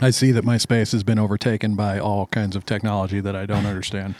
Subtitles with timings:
[0.00, 3.46] I see that my space has been overtaken by all kinds of technology that I
[3.46, 4.14] don't understand.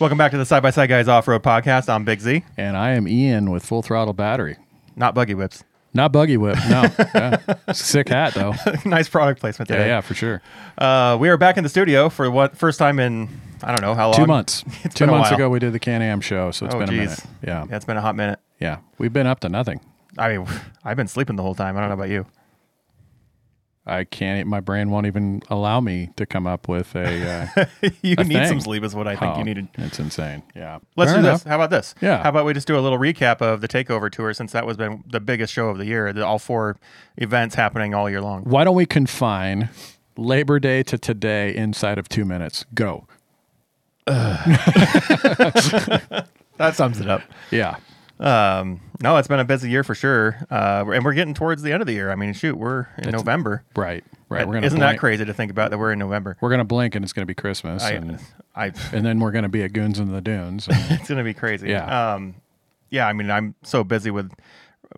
[0.00, 1.88] Welcome back to the Side by Side Guys Off Road Podcast.
[1.88, 4.56] I'm Big Z, And I am Ian with Full Throttle Battery.
[4.96, 5.64] not Buggy Whips.
[5.94, 6.82] Not Buggy Whip, no.
[7.14, 7.38] Yeah.
[7.72, 8.54] Sick hat, though.
[8.84, 10.42] nice product placement Yeah, yeah, for sure.
[10.76, 13.28] Uh, we are back in the studio for what first time in
[13.62, 14.14] I don't know how long.
[14.20, 14.64] Two months.
[14.82, 16.92] It's Two months ago, we did the Can Am show, so it's Oh, been a
[16.92, 17.20] minute.
[17.46, 17.64] Yeah.
[17.70, 18.40] Yeah, it's been a hot minute.
[18.60, 18.78] Yeah.
[18.98, 19.80] We've been up to nothing.
[20.18, 20.46] I mean,
[20.84, 21.76] I've been sleeping the whole time.
[21.76, 22.26] I don't know about you.
[23.86, 27.50] I can't, my brain won't even allow me to come up with a.
[27.56, 27.64] Uh,
[28.02, 29.68] you A need some sleep, is what I think oh, you needed.
[29.74, 30.42] It's insane.
[30.54, 30.78] Yeah.
[30.96, 31.42] Let's Fair do enough.
[31.42, 31.48] this.
[31.48, 31.94] How about this?
[32.00, 32.22] Yeah.
[32.22, 34.78] How about we just do a little recap of the Takeover Tour since that was
[34.78, 36.12] been the biggest show of the year.
[36.12, 36.76] The, all four
[37.18, 38.44] events happening all year long.
[38.44, 39.68] Why don't we confine
[40.16, 42.64] Labor Day to today inside of two minutes?
[42.74, 43.06] Go.
[46.56, 47.22] That sums it up.
[47.50, 47.76] Yeah.
[48.24, 51.72] Um, no, it's been a busy year for sure, uh, and we're getting towards the
[51.72, 52.10] end of the year.
[52.10, 53.64] I mean, shoot, we're in November.
[53.76, 54.02] Right.
[54.30, 54.46] Right.
[54.46, 56.38] We're gonna Isn't that crazy to think about that we're in November?
[56.40, 58.18] We're gonna blink and it's gonna be Christmas, I, and,
[58.56, 60.66] I, and then we're gonna be at Goons in the Dunes.
[60.70, 61.68] it's gonna be crazy.
[61.68, 62.14] Yeah.
[62.14, 62.36] Um,
[62.90, 63.06] yeah.
[63.06, 64.32] I mean, I'm so busy with,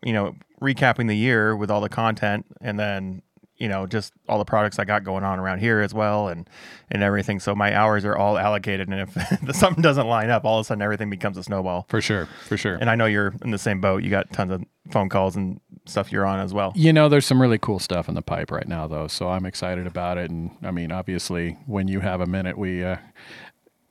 [0.05, 3.23] you know, recapping the year with all the content, and then
[3.59, 6.49] you know just all the products I got going on around here as well, and
[6.91, 7.41] and everything.
[7.41, 10.65] So my hours are all allocated, and if the something doesn't line up, all of
[10.65, 11.87] a sudden everything becomes a snowball.
[11.89, 12.27] for sure.
[12.47, 12.77] For sure.
[12.77, 14.03] And I know you're in the same boat.
[14.03, 16.73] You got tons of phone calls and stuff you're on as well.
[16.75, 19.07] You know, there's some really cool stuff in the pipe right now, though.
[19.07, 20.31] So I'm excited about it.
[20.31, 22.97] And I mean, obviously, when you have a minute, we, uh,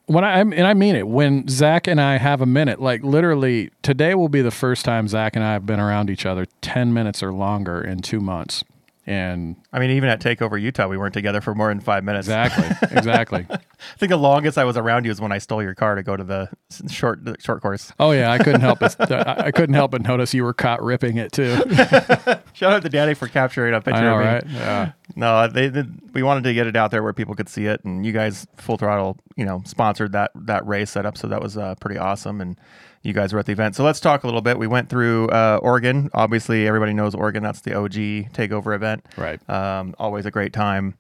[0.08, 3.72] when I, and I mean it, when Zach and I have a minute, like literally
[3.82, 6.94] today will be the first time Zach and I have been around each other 10
[6.94, 8.64] minutes or longer in two months.
[9.08, 12.28] And I mean, even at Takeover Utah, we weren't together for more than five minutes.
[12.28, 13.46] exactly, exactly.
[13.50, 13.60] I
[13.98, 16.18] think the longest I was around you is when I stole your car to go
[16.18, 16.50] to the
[16.90, 17.92] short the short course.
[18.00, 18.96] Oh yeah, I couldn't help it.
[19.12, 21.56] I couldn't help but notice you were caught ripping it too.
[22.54, 24.26] Shout out to Daddy for capturing a picture I know, of me.
[24.26, 24.44] right?
[24.48, 24.92] Yeah.
[25.16, 25.84] No, they, they
[26.14, 28.48] we wanted to get it out there where people could see it, and you guys
[28.58, 32.42] full throttle, you know, sponsored that that race setup, so that was uh, pretty awesome.
[32.42, 32.58] And
[33.06, 34.58] you guys were at the event, so let's talk a little bit.
[34.58, 36.10] We went through uh, Oregon.
[36.14, 37.44] Obviously, everybody knows Oregon.
[37.44, 37.94] That's the OG
[38.34, 39.06] takeover event.
[39.18, 39.40] Right.
[39.50, 40.96] Um, always a great time.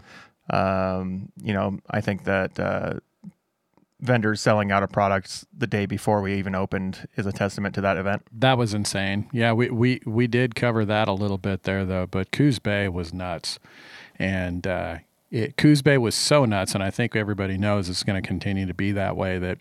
[0.49, 2.93] Um, you know, I think that uh,
[3.99, 7.81] vendors selling out of products the day before we even opened is a testament to
[7.81, 8.23] that event.
[8.31, 9.29] That was insane.
[9.33, 12.87] Yeah, we, we, we did cover that a little bit there though, but Coos Bay
[12.87, 13.59] was nuts.
[14.17, 14.99] And uh,
[15.31, 18.65] it, Coos Bay was so nuts, and I think everybody knows it's going to continue
[18.65, 19.37] to be that way.
[19.39, 19.57] That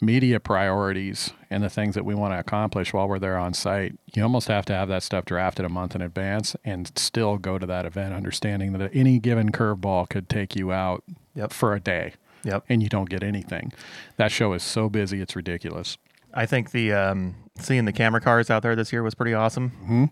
[0.00, 3.98] media priorities and the things that we want to accomplish while we're there on site,
[4.14, 7.58] you almost have to have that stuff drafted a month in advance and still go
[7.58, 11.02] to that event, understanding that any given curveball could take you out
[11.34, 11.52] Yep.
[11.52, 12.14] for a day,
[12.44, 12.64] Yep.
[12.68, 13.72] and you don't get anything.
[14.16, 15.98] That show is so busy, it's ridiculous.
[16.34, 19.70] I think the um, seeing the camera cars out there this year was pretty awesome.
[19.82, 20.04] Mm-hmm.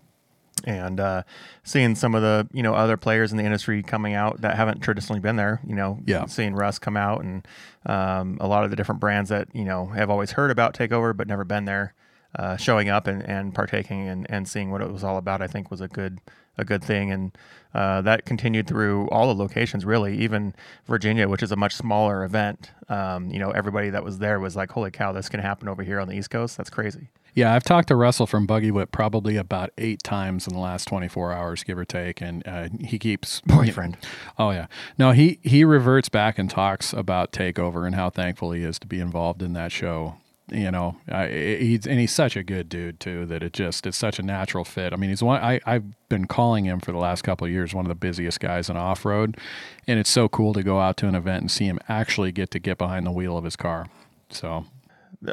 [0.63, 1.23] And uh,
[1.63, 4.81] seeing some of the you know other players in the industry coming out that haven't
[4.81, 6.25] traditionally been there, you know, Yeah.
[6.25, 7.47] seeing Russ come out and
[7.85, 11.15] um, a lot of the different brands that you know have always heard about Takeover
[11.15, 11.93] but never been there,
[12.35, 15.47] uh, showing up and, and partaking and, and seeing what it was all about, I
[15.47, 16.19] think was a good
[16.57, 17.11] a good thing.
[17.11, 17.37] And
[17.75, 20.55] uh, that continued through all the locations, really, even
[20.87, 22.71] Virginia, which is a much smaller event.
[22.89, 25.83] Um, you know, everybody that was there was like, "Holy cow, this can happen over
[25.83, 26.57] here on the East Coast.
[26.57, 30.55] That's crazy." Yeah, I've talked to Russell from Buggy Whip probably about eight times in
[30.55, 33.95] the last 24 hours, give or take, and uh, he keeps Boyfriend.
[34.39, 34.65] Oh yeah,
[34.97, 38.87] no, he he reverts back and talks about Takeover and how thankful he is to
[38.87, 40.15] be involved in that show.
[40.49, 43.99] You know, I, he's and he's such a good dude too that it just it's
[43.99, 44.91] such a natural fit.
[44.91, 47.71] I mean, he's one I I've been calling him for the last couple of years
[47.71, 49.37] one of the busiest guys in off road,
[49.85, 52.49] and it's so cool to go out to an event and see him actually get
[52.49, 53.85] to get behind the wheel of his car.
[54.31, 54.65] So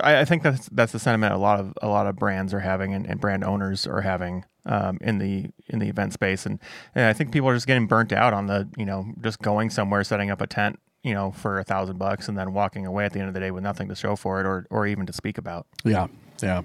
[0.02, 2.60] I, I think that's that's the sentiment a lot of a lot of brands are
[2.60, 6.58] having and, and brand owners are having um, in the in the event space, and,
[6.94, 9.70] and I think people are just getting burnt out on the you know just going
[9.70, 13.04] somewhere, setting up a tent, you know, for a thousand bucks, and then walking away
[13.04, 15.06] at the end of the day with nothing to show for it or or even
[15.06, 15.66] to speak about.
[15.84, 16.06] Yeah,
[16.42, 16.62] yeah.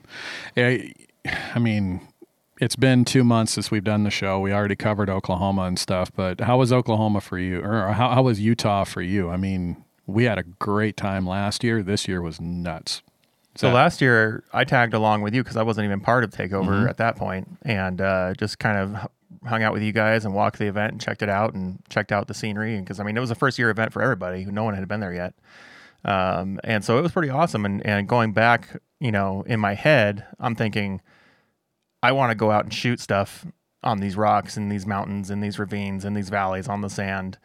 [0.55, 0.93] I,
[1.53, 2.07] I mean,
[2.59, 4.39] it's been two months since we've done the show.
[4.39, 8.23] We already covered Oklahoma and stuff, but how was Oklahoma for you, or how, how
[8.23, 9.29] was Utah for you?
[9.29, 11.83] I mean, we had a great time last year.
[11.83, 13.01] This year was nuts.
[13.55, 16.31] So that- last year I tagged along with you because I wasn't even part of
[16.31, 16.87] Takeover Mm-hmm.
[16.87, 19.09] at that point, and uh, just kind of
[19.47, 22.11] hung out with you guys and walked the event and checked it out and checked
[22.11, 22.79] out the scenery.
[22.79, 24.99] Because I mean it was a first year event for everybody, no one had been
[24.99, 25.33] there yet,
[26.05, 27.65] um, and so it was pretty awesome.
[27.65, 31.01] And and going back, you know, in my head, I'm thinking,
[32.03, 33.45] I want to go out and shoot stuff
[33.83, 37.37] on these rocks and these mountains and these ravines and these valleys on the sand.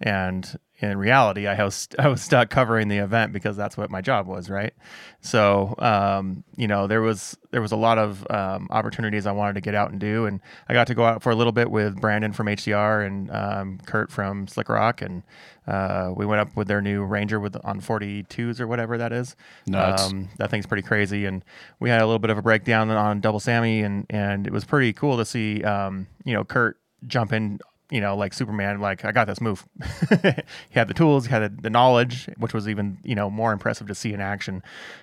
[0.00, 4.00] And in reality, I was I was stuck covering the event because that's what my
[4.00, 4.72] job was, right?
[5.20, 9.54] So, um, you know, there was there was a lot of um, opportunities I wanted
[9.54, 11.70] to get out and do, and I got to go out for a little bit
[11.70, 15.24] with Brandon from HCR and um, Kurt from Slick Rock, and
[15.66, 19.34] uh, we went up with their new Ranger with on 42s or whatever that is.
[19.66, 20.04] Nuts.
[20.04, 21.44] Um, that thing's pretty crazy, and
[21.80, 24.64] we had a little bit of a breakdown on Double Sammy, and and it was
[24.64, 27.58] pretty cool to see, um, you know, Kurt jump in
[27.90, 29.66] you know, like Superman, like I got this move.
[30.10, 33.86] he had the tools, he had the knowledge, which was even you know more impressive
[33.88, 34.62] to see in action.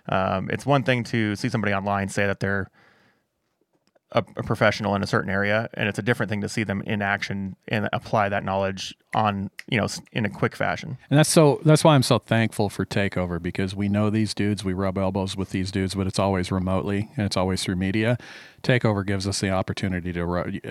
[0.09, 2.69] Um, it's one thing to see somebody online say that they're
[4.15, 6.81] a, a, professional in a certain area, and it's a different thing to see them
[6.83, 10.97] in action and apply that knowledge on you know in a quick fashion.
[11.09, 14.63] And that's so that's why I'm so thankful for Takeover because we know these dudes,
[14.63, 18.17] we rub elbows with these dudes, but it's always remotely and it's always through media.
[18.63, 20.25] Takeover gives us the opportunity to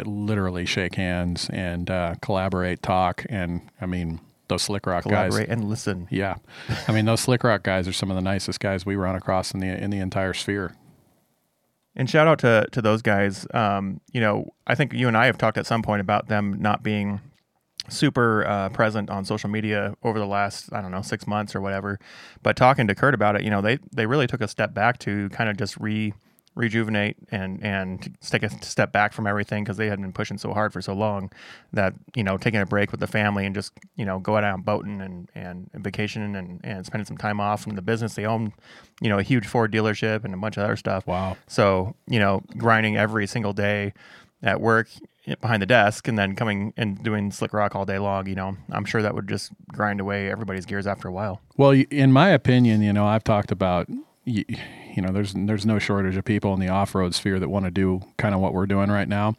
[0.05, 5.37] literally shake hands and uh, collaborate, talk, and I mean those slick rock guys.
[5.37, 6.09] And listen.
[6.11, 6.37] Yeah,
[6.89, 9.53] I mean those slick rock guys are some of the nicest guys we run across
[9.53, 10.75] in the in the entire sphere.
[11.97, 13.47] And shout out to to those guys.
[13.55, 16.57] Um, you know, I think you and I have talked at some point about them
[16.61, 17.21] not being
[17.89, 21.61] super uh, present on social media over the last I don't know six months or
[21.61, 21.99] whatever.
[22.43, 24.99] But talking to Kurt about it, you know, they they really took a step back
[25.01, 26.13] to kind of just re
[26.55, 30.53] rejuvenate and and take a step back from everything because they had been pushing so
[30.53, 31.31] hard for so long
[31.73, 34.55] that you know taking a break with the family and just you know going out
[34.55, 38.25] and boating and and vacationing and and spending some time off from the business they
[38.25, 38.53] own
[39.01, 41.07] you know a huge Ford dealership and a bunch of other stuff.
[41.07, 41.37] Wow.
[41.49, 43.93] So you know grinding every single day
[44.43, 44.89] at work
[45.27, 48.35] eh, behind the desk and then coming and doing slick rock all day long you
[48.35, 52.13] know i'm sure that would just grind away everybody's gears after a while well in
[52.13, 53.89] my opinion you know i've talked about
[54.25, 54.45] you,
[54.95, 57.71] you know, there's there's no shortage of people in the off-road sphere that want to
[57.71, 59.37] do kind of what we're doing right now.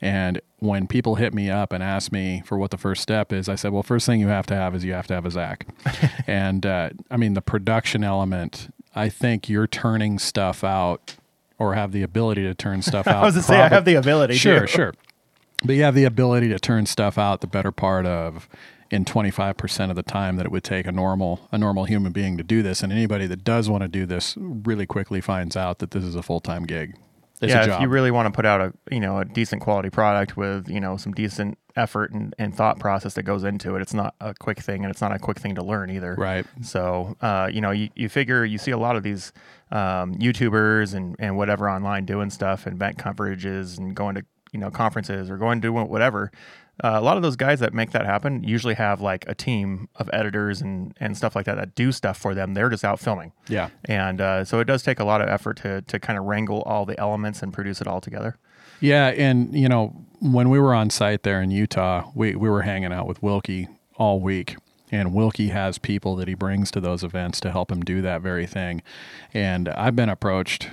[0.00, 3.48] And when people hit me up and ask me for what the first step is,
[3.48, 5.30] I said, well, first thing you have to have is you have to have a
[5.30, 5.66] Zach.
[6.26, 8.72] and uh, I mean, the production element.
[8.94, 11.14] I think you're turning stuff out,
[11.58, 13.22] or have the ability to turn stuff out.
[13.22, 14.34] I was going to say I have the ability.
[14.34, 14.66] Sure, too.
[14.66, 14.94] sure.
[15.64, 18.48] But you have the ability to turn stuff out the better part of
[18.90, 22.36] in 25% of the time that it would take a normal a normal human being
[22.38, 22.82] to do this.
[22.82, 26.14] And anybody that does want to do this really quickly finds out that this is
[26.14, 26.96] a full-time gig.
[27.40, 29.90] It's yeah if you really want to put out a you know a decent quality
[29.90, 33.82] product with you know some decent effort and, and thought process that goes into it
[33.82, 36.16] it's not a quick thing and it's not a quick thing to learn either.
[36.16, 36.44] Right.
[36.62, 39.32] So uh, you know you, you figure you see a lot of these
[39.70, 44.58] um, youtubers and, and whatever online doing stuff and event coverages and going to you
[44.58, 46.32] know conferences or going to whatever
[46.84, 49.88] uh, a lot of those guys that make that happen usually have like a team
[49.96, 52.54] of editors and, and stuff like that that do stuff for them.
[52.54, 53.32] They're just out filming.
[53.48, 53.70] Yeah.
[53.84, 56.62] And uh, so it does take a lot of effort to, to kind of wrangle
[56.62, 58.36] all the elements and produce it all together.
[58.80, 59.08] Yeah.
[59.08, 62.92] And, you know, when we were on site there in Utah, we, we were hanging
[62.92, 63.66] out with Wilkie
[63.96, 64.56] all week.
[64.90, 68.22] And Wilkie has people that he brings to those events to help him do that
[68.22, 68.82] very thing.
[69.34, 70.70] And I've been approached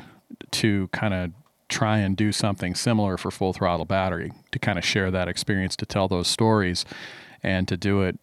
[0.52, 1.31] to kind of
[1.69, 5.75] try and do something similar for full throttle battery to kind of share that experience
[5.75, 6.85] to tell those stories
[7.41, 8.19] and to do it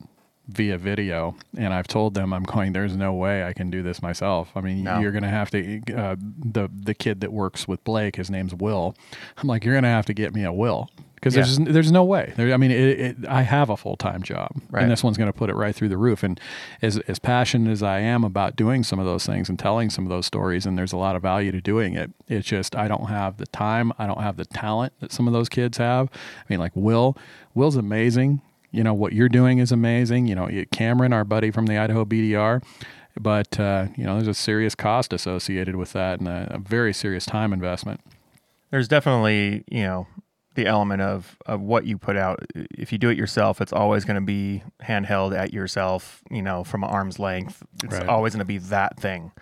[0.48, 4.02] via video and I've told them I'm going there's no way I can do this
[4.02, 4.50] myself.
[4.54, 5.00] I mean no.
[5.00, 8.54] you're going to have to uh, the the kid that works with Blake his name's
[8.54, 8.94] Will.
[9.36, 10.90] I'm like you're going to have to get me a Will
[11.22, 11.42] because yeah.
[11.44, 12.32] there's there's no way.
[12.36, 14.82] There, I mean, it, it, I have a full time job, right.
[14.82, 16.24] and this one's going to put it right through the roof.
[16.24, 16.40] And
[16.82, 20.04] as as passionate as I am about doing some of those things and telling some
[20.04, 22.10] of those stories, and there's a lot of value to doing it.
[22.26, 25.32] It's just I don't have the time, I don't have the talent that some of
[25.32, 26.08] those kids have.
[26.12, 27.17] I mean, like Will,
[27.55, 28.43] Will's amazing.
[28.72, 30.26] You know what you're doing is amazing.
[30.26, 32.62] You know, Cameron, our buddy from the Idaho BDR.
[33.20, 36.93] But uh, you know, there's a serious cost associated with that, and a, a very
[36.93, 38.00] serious time investment.
[38.70, 40.06] There's definitely, you know,
[40.54, 42.44] the element of of what you put out.
[42.54, 46.64] If you do it yourself, it's always going to be handheld at yourself, you know,
[46.64, 47.62] from arm's length.
[47.82, 48.08] It's right.
[48.08, 49.32] always going to be that thing.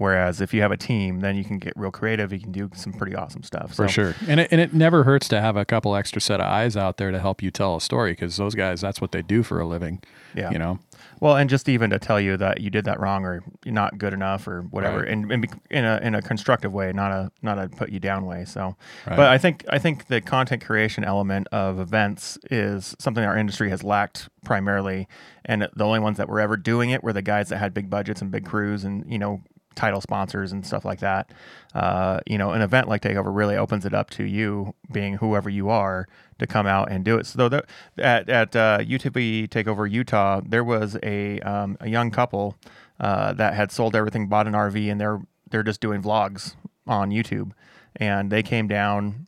[0.00, 2.32] Whereas if you have a team, then you can get real creative.
[2.32, 3.74] You can do some pretty awesome stuff.
[3.74, 6.46] For sure, and it, and it never hurts to have a couple extra set of
[6.46, 9.20] eyes out there to help you tell a story because those guys, that's what they
[9.20, 10.02] do for a living.
[10.34, 10.78] Yeah, you know.
[11.20, 13.98] Well, and just even to tell you that you did that wrong or you're not
[13.98, 15.08] good enough or whatever, right.
[15.08, 18.24] and, and, in a in a constructive way, not a not a put you down
[18.24, 18.46] way.
[18.46, 18.76] So,
[19.06, 19.16] right.
[19.16, 23.68] but I think I think the content creation element of events is something our industry
[23.68, 25.08] has lacked primarily,
[25.44, 27.90] and the only ones that were ever doing it were the guys that had big
[27.90, 29.42] budgets and big crews and you know
[29.74, 31.32] title sponsors and stuff like that.
[31.74, 35.48] Uh, you know, an event like Takeover really opens it up to you being whoever
[35.48, 36.08] you are
[36.38, 37.26] to come out and do it.
[37.26, 37.64] So the,
[37.98, 42.56] at at uh, Takeover Utah, there was a um, a young couple
[42.98, 46.54] uh, that had sold everything, bought an RV, and they're they're just doing vlogs
[46.86, 47.52] on YouTube,
[47.96, 49.26] and they came down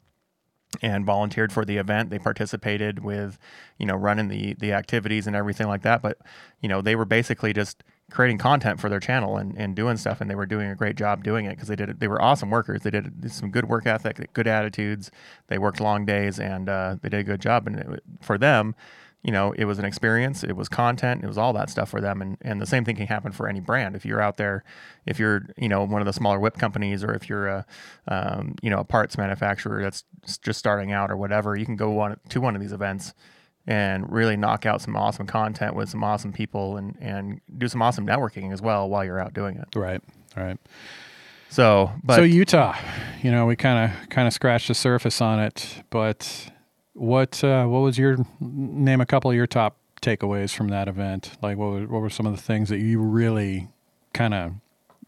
[0.81, 2.11] and volunteered for the event.
[2.11, 3.39] They participated with,
[3.79, 6.01] you know, running the the activities and everything like that.
[6.01, 6.19] But,
[6.61, 10.21] you know, they were basically just creating content for their channel and, and doing stuff
[10.21, 12.51] and they were doing a great job doing it because they did they were awesome
[12.51, 12.83] workers.
[12.83, 15.11] They did some good work ethic good attitudes.
[15.49, 17.67] They worked long days and uh, they did a good job.
[17.67, 18.75] And it, for them
[19.23, 22.01] you know it was an experience it was content it was all that stuff for
[22.01, 22.21] them.
[22.21, 23.97] And, and the same thing can happen for any brand.
[23.97, 24.63] If you're out there
[25.07, 27.67] if you're you know one of the smaller whip companies or if you're a
[28.09, 30.05] um, you know a parts manufacturer that's
[30.43, 33.15] just starting out or whatever you can go one, to one of these events
[33.67, 37.81] and really knock out some awesome content with some awesome people and, and do some
[37.83, 39.69] awesome networking as well while you're out doing it.
[39.77, 40.03] Right.
[40.37, 40.59] Right.
[41.49, 42.75] So, but so Utah,
[43.23, 46.51] you know, we kind of kind of scratched the surface on it, but
[46.95, 49.03] what uh, what was your name?
[49.03, 51.37] A couple of your top takeaways from that event.
[51.43, 53.69] Like, what were, what were some of the things that you really
[54.15, 54.55] kind of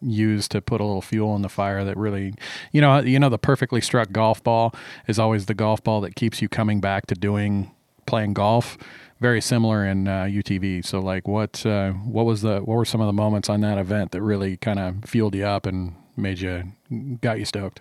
[0.03, 2.35] used to put a little fuel in the fire that really,
[2.73, 4.75] you know, you know, the perfectly struck golf ball
[5.09, 7.71] is always the golf ball that keeps you coming back to doing
[8.07, 8.77] playing golf.
[9.21, 10.85] Very similar in uh, UTV.
[10.85, 13.79] So, like, what uh, what was the what were some of the moments on that
[13.79, 16.73] event that really kind of fueled you up and made you
[17.21, 17.81] got you stoked?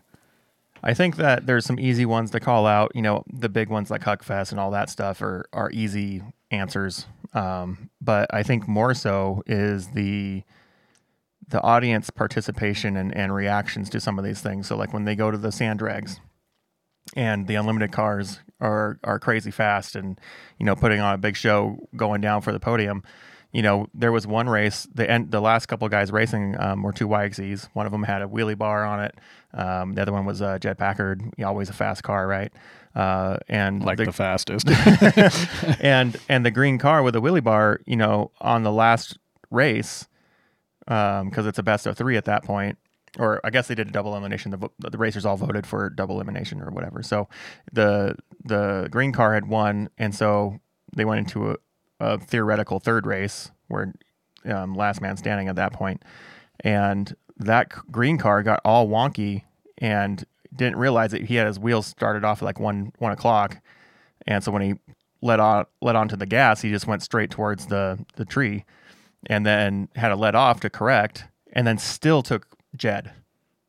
[0.83, 2.91] I think that there's some easy ones to call out.
[2.93, 7.07] You know, the big ones like Huckfest and all that stuff are are easy answers.
[7.33, 10.43] Um, but I think more so is the
[11.47, 14.67] the audience participation and, and reactions to some of these things.
[14.67, 16.19] So like when they go to the sand drags
[17.15, 20.19] and the unlimited cars are are crazy fast and
[20.57, 23.03] you know putting on a big show going down for the podium.
[23.51, 26.91] You know there was one race the end the last couple guys racing um, were
[26.91, 29.15] two YXZs one of them had a wheelie bar on it.
[29.53, 32.51] Um, the other one was a Jed Packard always a fast car right?
[32.95, 34.67] Uh, and like the, the fastest.
[35.79, 39.19] And and the green car with a wheelie bar you know on the last
[39.51, 40.07] race
[40.85, 42.77] because um, it's a best of three at that point
[43.19, 44.51] or I guess they did a double elimination.
[44.51, 47.03] The, the racers all voted for double elimination or whatever.
[47.03, 47.27] So
[47.71, 50.59] the the green car had won, and so
[50.95, 51.55] they went into a,
[51.99, 53.93] a theoretical third race where
[54.45, 56.01] um, last man standing at that point.
[56.01, 56.03] point,
[56.61, 59.43] and that green car got all wonky
[59.79, 63.59] and didn't realize that he had his wheels started off at like one one o'clock,
[64.27, 64.73] and so when he
[65.21, 68.65] let on let onto the gas, he just went straight towards the the tree,
[69.27, 73.11] and then had to let off to correct, and then still took Jed,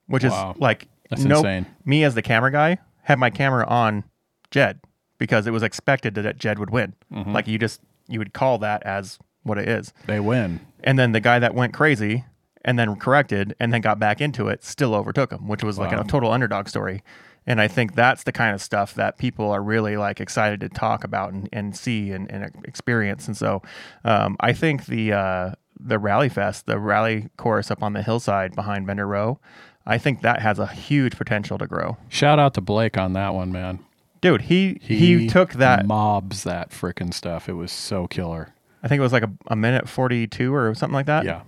[0.06, 0.52] which wow.
[0.52, 1.66] is like That's no, insane.
[1.84, 4.04] Me as the camera guy had my camera on
[4.50, 4.80] Jed
[5.18, 6.94] because it was expected that Jed would win.
[7.12, 7.32] Mm-hmm.
[7.32, 9.92] Like you just you would call that as what it is.
[10.06, 10.60] They win.
[10.82, 12.24] And then the guy that went crazy
[12.64, 15.86] and then corrected and then got back into it still overtook him, which was wow.
[15.86, 17.02] like a total underdog story.
[17.46, 20.70] And I think that's the kind of stuff that people are really like excited to
[20.70, 23.26] talk about and, and see and, and experience.
[23.26, 23.60] And so
[24.02, 28.54] um, I think the uh, the Rally Fest, the rally course up on the hillside
[28.54, 29.38] behind Vendor Row,
[29.86, 31.96] I think that has a huge potential to grow.
[32.08, 33.80] Shout out to Blake on that one, man.
[34.20, 37.48] Dude, he he, he took that mobs that freaking stuff.
[37.48, 38.54] It was so killer.
[38.82, 41.26] I think it was like a, a minute forty two or something like that.
[41.26, 41.42] Yeah.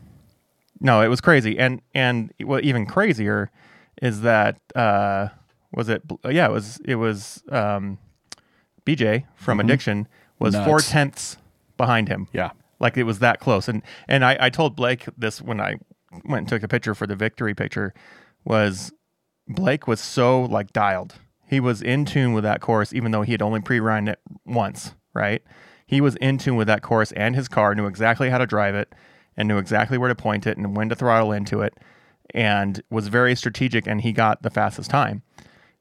[0.80, 3.50] No, it was crazy, and and what even crazier
[4.02, 5.28] is that uh,
[5.72, 6.02] was it?
[6.28, 7.96] Yeah, it was it was um,
[8.84, 9.68] BJ from mm-hmm.
[9.68, 10.66] Addiction was Nuts.
[10.66, 11.38] four tenths
[11.78, 12.28] behind him.
[12.32, 13.68] Yeah, like it was that close.
[13.68, 15.76] And and I, I told Blake this when I
[16.24, 17.92] went and took a picture for the victory picture
[18.44, 18.92] was
[19.48, 21.16] Blake was so like dialed.
[21.48, 24.94] He was in tune with that course, even though he had only pre-run it once,
[25.14, 25.42] right?
[25.86, 28.74] He was in tune with that course and his car, knew exactly how to drive
[28.74, 28.92] it
[29.36, 31.74] and knew exactly where to point it and when to throttle into it
[32.34, 35.22] and was very strategic and he got the fastest time.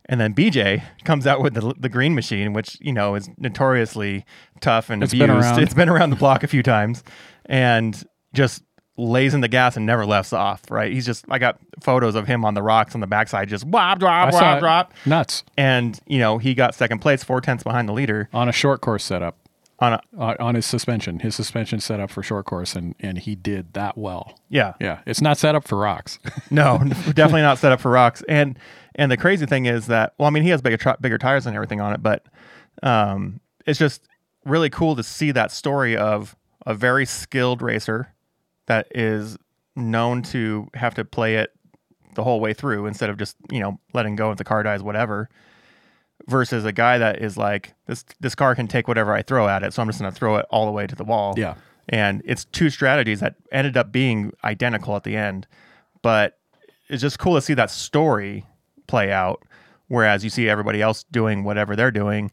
[0.08, 4.26] And then BJ comes out with the, the green machine, which you know is notoriously
[4.62, 5.56] tough and it's abused.
[5.56, 7.04] Been it's been around the block a few times,
[7.46, 8.02] and
[8.34, 8.64] just
[8.98, 10.62] lays in the gas and never lets off.
[10.70, 10.92] Right?
[10.94, 14.00] He's just I got photos of him on the rocks on the backside, just wop
[14.00, 15.44] drop wop drop nuts.
[15.58, 18.82] And you know he got second place, four tenths behind the leader on a short
[18.82, 19.38] course setup.
[19.80, 23.18] On a, uh, on his suspension, his suspension set up for short course, and and
[23.18, 24.40] he did that well.
[24.48, 25.00] Yeah, yeah.
[25.06, 26.18] It's not set up for rocks.
[26.50, 26.78] no,
[27.14, 28.24] definitely not set up for rocks.
[28.30, 28.58] And
[28.96, 31.46] and the crazy thing is that, well, I mean, he has bigger tri- bigger tires
[31.46, 32.26] and everything on it, but
[32.84, 34.08] um, it's just
[34.46, 38.14] really cool to see that story of a very skilled racer
[38.68, 39.38] that is
[39.76, 41.52] known to have to play it
[42.16, 44.82] the whole way through instead of just you know letting go if the car dies,
[44.82, 45.30] whatever.
[46.28, 49.62] Versus a guy that is like this this car can take whatever I throw at
[49.64, 51.36] it, so I'm just going to throw it all the way to the wall.
[51.38, 51.54] Yeah,
[51.88, 55.46] and it's two strategies that ended up being identical at the end,
[56.02, 56.40] but
[56.88, 58.46] it's just cool to see that story
[58.88, 59.44] play out.
[59.88, 62.32] Whereas you see everybody else doing whatever they're doing.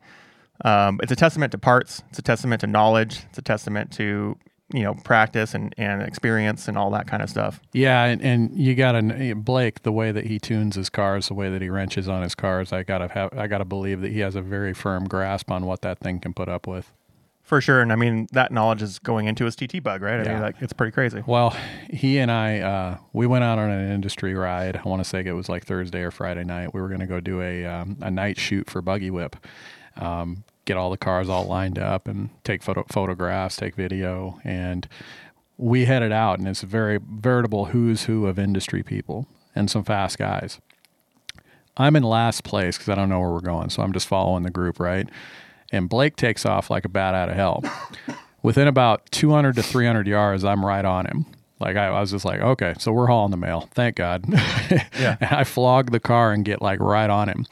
[0.65, 2.03] Um, it's a testament to parts.
[2.09, 3.25] It's a testament to knowledge.
[3.29, 4.39] It's a testament to
[4.73, 7.61] you know practice and, and experience and all that kind of stuff.
[7.73, 11.35] Yeah, and, and you got to Blake the way that he tunes his cars, the
[11.35, 12.73] way that he wrenches on his cars.
[12.73, 15.83] I gotta have I gotta believe that he has a very firm grasp on what
[15.83, 16.91] that thing can put up with.
[17.43, 20.21] For sure, and I mean that knowledge is going into his TT bug, right?
[20.21, 20.33] I Yeah.
[20.35, 21.23] mean, like it's pretty crazy.
[21.27, 21.55] Well,
[21.91, 24.77] he and I, uh, we went out on an industry ride.
[24.83, 26.73] I want to say it was like Thursday or Friday night.
[26.73, 29.37] We were going to go do a um, a night shoot for Buggy Whip,
[29.97, 34.89] um, get all the cars all lined up and take photo- photographs, take video, and
[35.59, 36.39] we headed out.
[36.39, 40.61] And it's a very veritable who's who of industry people and some fast guys.
[41.77, 44.43] I'm in last place because I don't know where we're going, so I'm just following
[44.43, 45.09] the group, right?
[45.71, 47.63] And Blake takes off like a bat out of hell.
[48.43, 51.25] Within about 200 to 300 yards, I'm right on him.
[51.61, 53.69] Like I, I was just like, okay, so we're hauling the mail.
[53.73, 54.25] Thank God.
[54.99, 55.17] Yeah.
[55.21, 57.47] and I flog the car and get like right on him.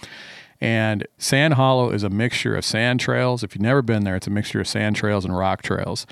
[0.60, 3.42] And Sand Hollow is a mixture of sand trails.
[3.42, 6.06] If you've never been there, it's a mixture of sand trails and rock trails.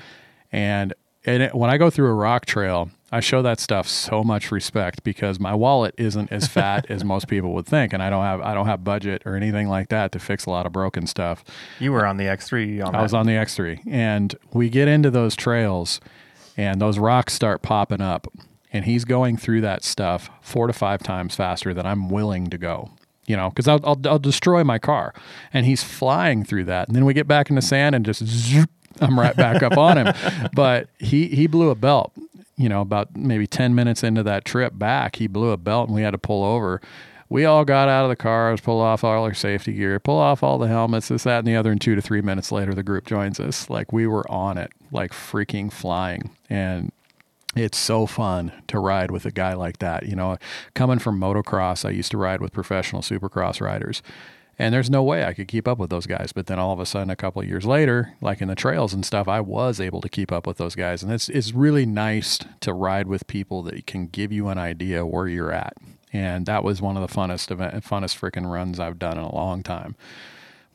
[0.51, 0.93] And,
[1.25, 4.51] and it, when I go through a rock trail, I show that stuff so much
[4.51, 8.23] respect because my wallet isn't as fat as most people would think, and I don't
[8.23, 11.07] have I don't have budget or anything like that to fix a lot of broken
[11.07, 11.43] stuff.
[11.79, 15.09] You were on the X3 on I was on the X3, and we get into
[15.09, 15.99] those trails,
[16.55, 18.27] and those rocks start popping up,
[18.71, 22.57] and he's going through that stuff four to five times faster than I'm willing to
[22.57, 22.91] go.
[23.29, 25.13] You know, because I'll, I'll I'll destroy my car,
[25.53, 28.25] and he's flying through that, and then we get back in the sand and just
[28.25, 30.13] zoop, I'm right back up on him.
[30.53, 32.11] But he he blew a belt.
[32.57, 35.95] You know, about maybe ten minutes into that trip back, he blew a belt, and
[35.95, 36.81] we had to pull over.
[37.29, 40.41] We all got out of the cars, pull off all our safety gear, pull off
[40.41, 41.71] all the helmets, this, that, and the other.
[41.71, 43.69] And two to three minutes later, the group joins us.
[43.69, 46.31] Like we were on it, like freaking flying.
[46.49, 46.91] And
[47.55, 50.05] it's so fun to ride with a guy like that.
[50.05, 50.37] You know,
[50.73, 54.01] coming from motocross, I used to ride with professional supercross riders.
[54.61, 56.33] And there's no way I could keep up with those guys.
[56.33, 58.93] But then all of a sudden, a couple of years later, like in the trails
[58.93, 61.01] and stuff, I was able to keep up with those guys.
[61.01, 65.05] And it's, it's really nice to ride with people that can give you an idea
[65.05, 65.77] where you're at.
[66.11, 69.33] And that was one of the funnest event, funnest freaking runs I've done in a
[69.33, 69.95] long time.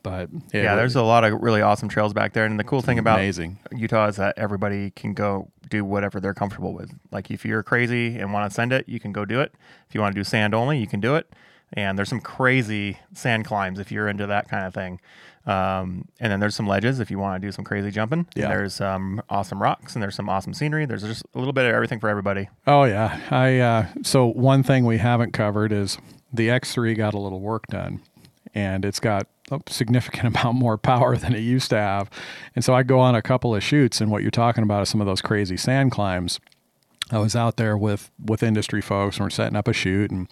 [0.05, 2.83] But it yeah, there's a lot of really awesome trails back there, and the cool
[2.83, 3.57] thing about amazing.
[3.71, 6.91] Utah is that everybody can go do whatever they're comfortable with.
[7.11, 9.51] Like if you're crazy and want to send it, you can go do it.
[9.89, 11.33] If you want to do sand only, you can do it.
[11.73, 15.01] And there's some crazy sand climbs if you're into that kind of thing.
[15.47, 18.27] Um, and then there's some ledges if you want to do some crazy jumping.
[18.35, 18.43] Yeah.
[18.43, 20.85] And there's um, awesome rocks and there's some awesome scenery.
[20.85, 22.47] There's just a little bit of everything for everybody.
[22.67, 25.97] Oh yeah, I uh, so one thing we haven't covered is
[26.31, 28.01] the X3 got a little work done,
[28.53, 32.09] and it's got a significant amount more power than it used to have,
[32.55, 34.89] and so I go on a couple of shoots, and what you're talking about is
[34.89, 36.39] some of those crazy sand climbs.
[37.11, 40.27] I was out there with with industry folks, and we're setting up a shoot, and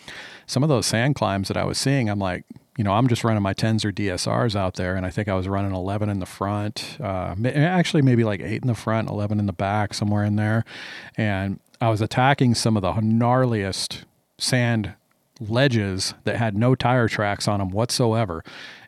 [0.47, 2.45] some of those sand climbs that I was seeing, I'm like,
[2.78, 5.36] you know, I'm just running my tens or DSRs out there, and I think I
[5.36, 9.39] was running 11 in the front, uh, actually maybe like eight in the front, 11
[9.39, 10.65] in the back, somewhere in there,
[11.15, 14.06] and I was attacking some of the gnarliest
[14.39, 14.95] sand
[15.39, 18.43] ledges that had no tire tracks on them whatsoever,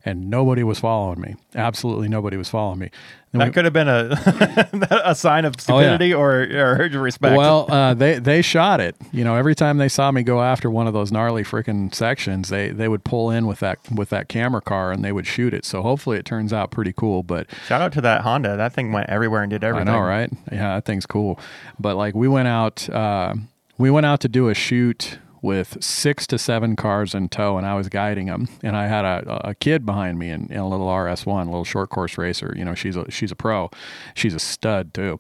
[0.06, 1.36] and nobody was following me.
[1.56, 2.92] Absolutely nobody was following me.
[3.34, 5.86] We- That could have been a a sign of Oh, yeah.
[5.88, 7.36] stupidity or, or respect.
[7.36, 8.96] Well, uh, they they shot it.
[9.12, 12.48] You know, every time they saw me go after one of those gnarly freaking sections,
[12.50, 15.54] they they would pull in with that with that camera car and they would shoot
[15.54, 15.66] it.
[15.66, 17.24] So hopefully it turns out pretty cool.
[17.24, 18.56] But shout out to that Honda.
[18.56, 19.90] That thing went everywhere and did everything.
[19.90, 20.32] I know, right?
[20.52, 21.38] Yeah, that thing's cool.
[21.80, 23.34] But like we went out, uh,
[23.78, 27.68] we went out to do a shoot with six to seven cars in tow, and
[27.68, 28.50] I was guiding them.
[28.64, 31.52] And I had a, a kid behind me in, in a little RS one, a
[31.52, 32.52] little short course racer.
[32.58, 33.70] You know, she's a she's a pro,
[34.16, 35.20] she's a stud too.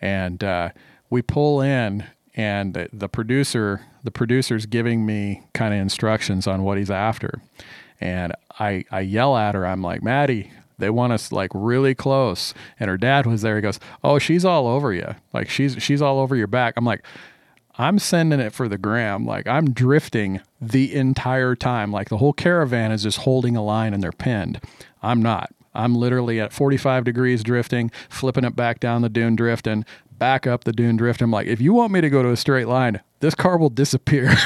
[0.00, 0.70] And uh,
[1.08, 2.04] we pull in,
[2.34, 7.40] and the, the producer the producer's giving me kind of instructions on what he's after,
[8.00, 9.64] and I I yell at her.
[9.64, 13.62] I'm like, Maddie, they want us like really close and her dad was there he
[13.62, 17.04] goes oh she's all over you like she's she's all over your back i'm like
[17.80, 19.24] i'm sending it for the gram.
[19.24, 21.90] Like i'm drifting the entire time.
[21.90, 24.60] Like the whole caravan is just holding a line and they're pinned.
[25.02, 25.52] I'm not.
[25.74, 30.64] I'm literally at 45 degrees drifting flipping it back down the dune drifting back up
[30.64, 31.22] the dune drift.
[31.22, 33.70] I'm like if you want me to go to a straight line this car will
[33.70, 34.30] disappear.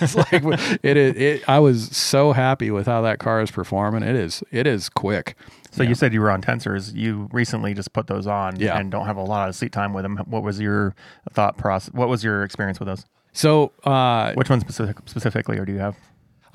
[0.00, 0.42] It's like
[0.82, 4.02] it is it, i was so happy with how that car is performing.
[4.02, 5.34] It is it is quick
[5.74, 6.94] So you said you were on tensors.
[6.94, 8.78] You recently just put those on Yeah.
[8.78, 10.16] and don't have a lot of seat time with them.
[10.26, 10.94] What was your
[11.32, 11.92] thought process?
[11.92, 13.04] What was your experience with those?
[13.32, 15.96] So uh, Which one specific, specifically, or do you have?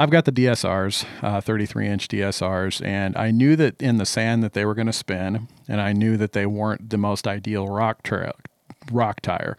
[0.01, 4.41] I've got the DSRs, uh, 33 inch DSRs, and I knew that in the sand
[4.43, 7.67] that they were going to spin, and I knew that they weren't the most ideal
[7.67, 8.31] rock trail.
[8.93, 9.57] Rock tire.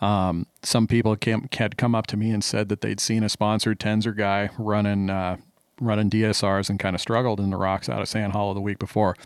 [0.00, 3.28] Um, some people came, had come up to me and said that they'd seen a
[3.28, 5.36] sponsored Tensor guy running uh,
[5.82, 8.78] running DSRs and kind of struggled in the rocks out of Sand Hollow the week
[8.78, 9.16] before.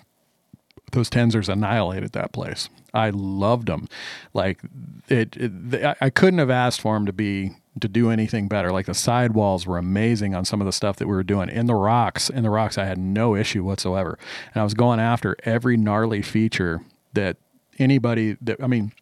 [0.92, 2.68] those Tensors annihilated that place.
[2.94, 3.88] I loved them.
[4.32, 4.60] Like
[5.08, 8.72] it, it I couldn't have asked for them to be to do anything better.
[8.72, 11.48] Like the sidewalls were amazing on some of the stuff that we were doing.
[11.48, 14.18] In the rocks, in the rocks, I had no issue whatsoever.
[14.54, 17.36] And I was going after every gnarly feature that
[17.78, 18.92] anybody that I mean,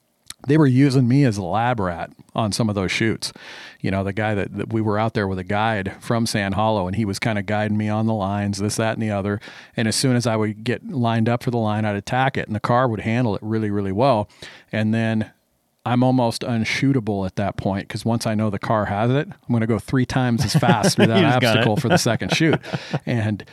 [0.47, 3.33] they were using me as a lab rat on some of those shoots.
[3.81, 6.55] You know, the guy that, that, we were out there with a guide from Sand
[6.55, 9.11] Hollow, and he was kind of guiding me on the lines, this, that, and the
[9.11, 9.41] other.
[9.77, 12.47] And as soon as I would get lined up for the line, I'd attack it,
[12.47, 14.29] and the car would handle it really, really well.
[14.73, 15.33] And then
[15.87, 19.49] I'm almost unshootable at that point because once I know the car has it, I'm
[19.49, 22.61] going to go three times as fast through that obstacle for the second shoot.
[23.07, 23.45] And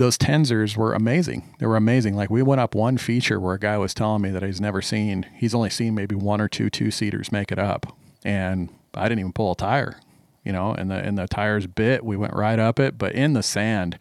[0.00, 1.54] those tensors were amazing.
[1.58, 2.16] They were amazing.
[2.16, 4.80] Like we went up one feature where a guy was telling me that he's never
[4.80, 7.94] seen, he's only seen maybe one or two two seaters make it up.
[8.24, 10.00] And I didn't even pull a tire,
[10.42, 12.96] you know, and the, and the tires bit, we went right up it.
[12.96, 13.98] But in the sand,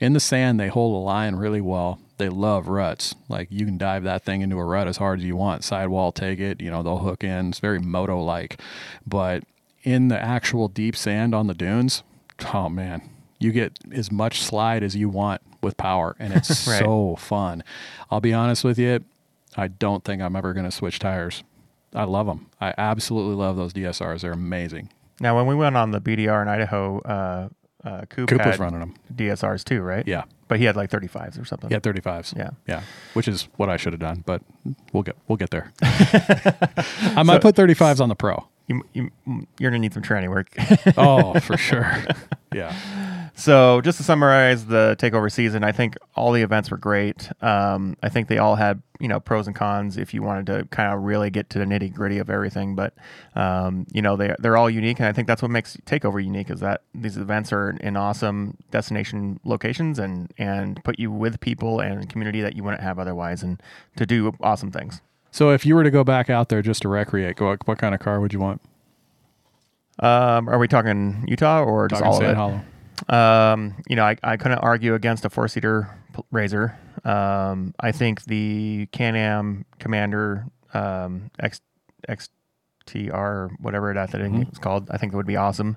[0.00, 2.00] in the sand, they hold a line really well.
[2.16, 3.14] They love ruts.
[3.28, 5.64] Like you can dive that thing into a rut as hard as you want.
[5.64, 7.50] Sidewall, take it, you know, they'll hook in.
[7.50, 8.58] It's very moto like.
[9.06, 9.44] But
[9.82, 12.02] in the actual deep sand on the dunes,
[12.54, 13.02] oh man,
[13.42, 16.78] you get as much slide as you want with power, and it's right.
[16.78, 17.62] so fun.
[18.10, 19.04] I'll be honest with you,
[19.56, 21.42] I don't think I'm ever going to switch tires.
[21.94, 22.48] I love them.
[22.60, 24.22] I absolutely love those DSRs.
[24.22, 24.90] They're amazing.
[25.20, 27.48] Now, when we went on the BDR in Idaho, uh,
[27.84, 28.94] uh, Coop, running them.
[29.14, 30.06] DSRs too, right?
[30.06, 30.24] Yeah.
[30.48, 31.70] But he had like 35s or something.
[31.70, 32.36] Yeah, 35s.
[32.36, 32.50] Yeah.
[32.66, 32.82] Yeah.
[33.14, 34.42] Which is what I should have done, but
[34.92, 35.72] we'll get we'll get there.
[35.82, 38.46] I might so, put 35s on the Pro.
[38.68, 39.10] You, you,
[39.58, 40.48] you're going to need some training work.
[40.96, 42.04] oh, for sure.
[42.54, 42.74] Yeah.
[43.34, 47.30] So, just to summarize the takeover season, I think all the events were great.
[47.42, 50.66] Um, I think they all had you know pros and cons if you wanted to
[50.66, 52.74] kind of really get to the nitty gritty of everything.
[52.74, 52.94] But
[53.34, 56.50] um, you know they they're all unique, and I think that's what makes takeover unique
[56.50, 61.80] is that these events are in awesome destination locations and and put you with people
[61.80, 63.62] and community that you wouldn't have otherwise, and
[63.96, 65.00] to do awesome things.
[65.30, 67.94] So, if you were to go back out there just to recreate, what, what kind
[67.94, 68.60] of car would you want?
[69.98, 72.36] Um, are we talking Utah or just talking all of it?
[72.36, 72.60] Hollow.
[73.08, 75.88] Um, you know, I, I couldn't argue against a four seater
[76.32, 76.74] RZR.
[77.06, 81.60] Um, I think the Can Am Commander um, X
[82.08, 84.62] XTR or whatever that thing mm-hmm.
[84.62, 85.76] called, I think it would be awesome.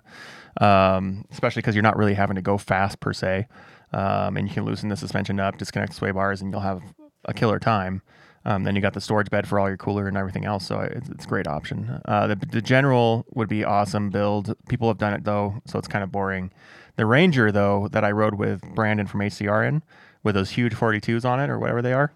[0.61, 3.47] Um, especially because you're not really having to go fast per se,
[3.91, 6.81] um, and you can loosen the suspension up, disconnect the sway bars, and you'll have
[7.25, 8.01] a killer time.
[8.45, 10.79] Um, then you got the storage bed for all your cooler and everything else, so
[10.79, 11.99] it's, it's a great option.
[12.05, 14.55] Uh, the, the general would be awesome build.
[14.69, 16.51] People have done it though, so it's kind of boring.
[16.95, 19.83] The Ranger, though, that I rode with Brandon from HCR in,
[20.23, 22.13] with those huge 42s on it or whatever they are,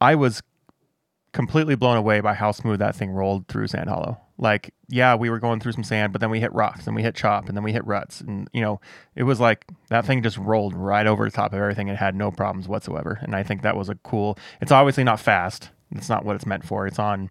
[0.00, 0.42] I was
[1.32, 4.20] completely blown away by how smooth that thing rolled through Sand Hollow.
[4.38, 7.02] Like, yeah, we were going through some sand, but then we hit rocks and we
[7.02, 8.20] hit chop and then we hit ruts.
[8.20, 8.80] And, you know,
[9.14, 12.14] it was like that thing just rolled right over the top of everything and had
[12.14, 13.18] no problems whatsoever.
[13.22, 15.70] And I think that was a cool, it's obviously not fast.
[15.92, 16.86] It's not what it's meant for.
[16.86, 17.30] It's on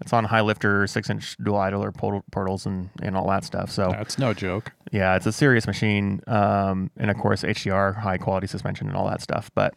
[0.00, 3.70] it's on high lifter, six inch dual idler portals and, and all that stuff.
[3.70, 4.72] So that's no joke.
[4.92, 6.20] Yeah, it's a serious machine.
[6.26, 9.50] Um, and of course, HCR, high quality suspension and all that stuff.
[9.54, 9.74] But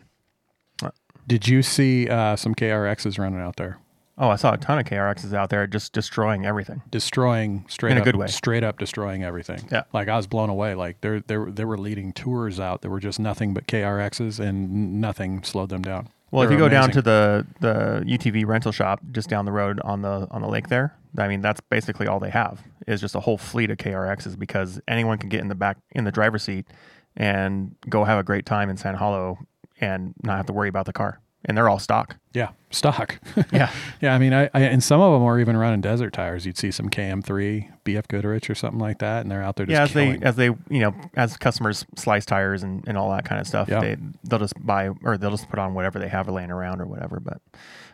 [0.83, 0.91] uh,
[1.27, 3.79] did you see uh, some KRXs running out there?
[4.17, 6.81] Oh, I saw a ton of KRXs out there just destroying everything.
[6.91, 8.27] Destroying straight in a good way.
[8.27, 9.65] Straight up destroying everything.
[9.71, 9.83] Yeah.
[9.93, 10.75] Like I was blown away.
[10.75, 14.99] Like there there there were leading tours out that were just nothing but KRXs and
[14.99, 16.09] nothing slowed them down.
[16.31, 16.81] Well, if you go amazing.
[16.81, 20.47] down to the the UTV rental shop just down the road on the on the
[20.47, 23.77] lake there, I mean that's basically all they have is just a whole fleet of
[23.77, 26.67] KRXs because anyone can get in the back in the driver's seat
[27.15, 29.39] and go have a great time in Sand Hollow
[29.81, 32.17] and not have to worry about the car and they're all stock.
[32.33, 33.19] Yeah, stock.
[33.51, 33.71] yeah,
[34.01, 34.13] yeah.
[34.13, 36.45] I mean, I, I, and some of them are even running desert tires.
[36.45, 39.65] You'd see some KM3, BF Goodrich, or something like that, and they're out there.
[39.69, 40.19] yeah, as killing.
[40.19, 43.47] they as they you know as customers slice tires and, and all that kind of
[43.47, 43.79] stuff, yeah.
[43.79, 46.85] they they'll just buy or they'll just put on whatever they have laying around or
[46.85, 47.19] whatever.
[47.19, 47.41] But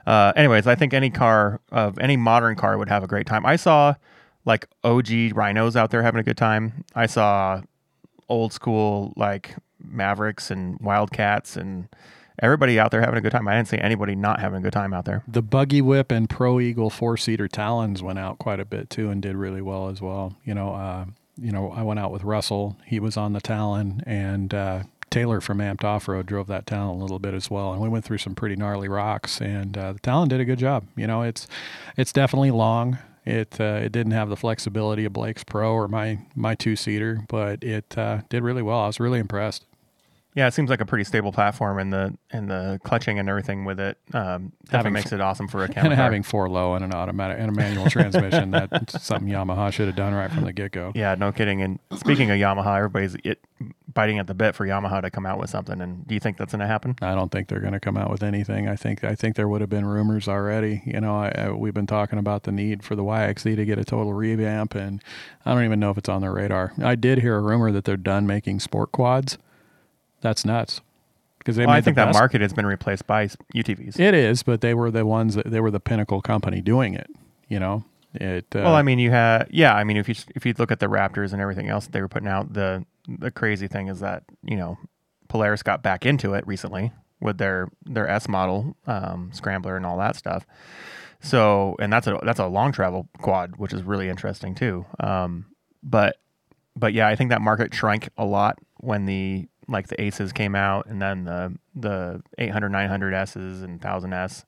[0.05, 3.45] uh, anyways, I think any car of any modern car would have a great time.
[3.45, 3.95] I saw
[4.45, 6.84] like OG rhinos out there having a good time.
[6.93, 7.62] I saw
[8.27, 11.88] old school like Mavericks and Wildcats and
[12.39, 13.48] everybody out there having a good time.
[13.48, 15.24] I didn't see anybody not having a good time out there.
[15.28, 19.10] The Buggy Whip and Pro Eagle four seater Talons went out quite a bit too
[19.10, 20.36] and did really well as well.
[20.43, 21.06] You know, uh,
[21.38, 22.78] you know, I went out with Russell.
[22.86, 26.98] He was on the Talon, and uh, Taylor from Amped Off Road drove that Talon
[26.98, 27.74] a little bit as well.
[27.74, 30.60] And we went through some pretty gnarly rocks, and uh, the Talon did a good
[30.60, 30.86] job.
[30.95, 31.48] You know, it's
[31.98, 32.98] it's definitely long.
[33.26, 37.24] It uh, it didn't have the flexibility of Blake's Pro or my my two seater,
[37.28, 38.80] but it uh, did really well.
[38.80, 39.65] I was really impressed.
[40.36, 43.63] Yeah, it seems like a pretty stable platform, and the and the clutching and everything
[43.63, 45.91] with it um, definitely makes it awesome for a camera.
[45.91, 49.88] And having four low and an automatic and a manual transmission, that's something Yamaha should
[49.88, 50.91] have done right from the get go.
[50.93, 51.62] Yeah, no kidding.
[51.62, 53.39] And speaking of Yamaha, everybody's it
[53.93, 55.80] biting at the bit for Yamaha to come out with something.
[55.80, 56.98] And do you think that's going to happen?
[57.02, 58.67] I don't think they're going to come out with anything.
[58.67, 60.84] I think I think there would have been rumors already.
[60.86, 63.80] You know, I, I, we've been talking about the need for the YXZ to get
[63.80, 65.02] a total revamp, and
[65.45, 66.74] I don't even know if it's on their radar.
[66.84, 69.38] I did hear a rumor that they're done making sport quads.
[70.25, 70.81] That's nuts.
[71.38, 73.99] Because well, I think that market has been replaced by UTVs.
[73.99, 77.07] It is, but they were the ones that they were the pinnacle company doing it.
[77.47, 77.83] You know,
[78.15, 78.45] it.
[78.55, 79.75] Uh, well, I mean, you had yeah.
[79.75, 82.07] I mean, if you if you look at the Raptors and everything else they were
[82.07, 84.79] putting out, the the crazy thing is that you know
[85.27, 89.99] Polaris got back into it recently with their their S model um, scrambler and all
[89.99, 90.47] that stuff.
[91.21, 94.88] So, and that's a that's a long travel quad, which is really interesting too.
[94.99, 95.45] Um,
[95.83, 96.15] but
[96.75, 100.56] but yeah, I think that market shrank a lot when the like the Aces came
[100.56, 104.45] out, and then the the 800, 900 S's and 1000S.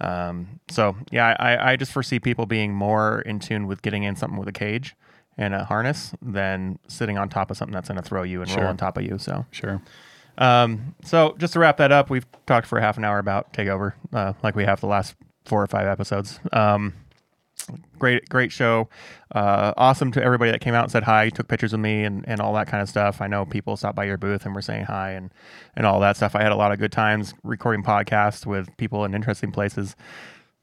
[0.00, 4.16] Um, so yeah, I, I just foresee people being more in tune with getting in
[4.16, 4.94] something with a cage
[5.36, 8.50] and a harness than sitting on top of something that's going to throw you and
[8.50, 8.60] sure.
[8.60, 9.18] roll on top of you.
[9.18, 9.82] So sure.
[10.36, 13.94] Um, so just to wrap that up, we've talked for half an hour about takeover,
[14.12, 16.38] uh, like we have the last four or five episodes.
[16.52, 16.94] Um,
[17.98, 18.88] great, great show.
[19.34, 22.24] Uh, awesome to everybody that came out and said hi, took pictures with me, and,
[22.28, 23.20] and all that kind of stuff.
[23.20, 25.30] I know people stopped by your booth and were saying hi and
[25.76, 26.34] and all that stuff.
[26.34, 29.96] I had a lot of good times recording podcasts with people in interesting places.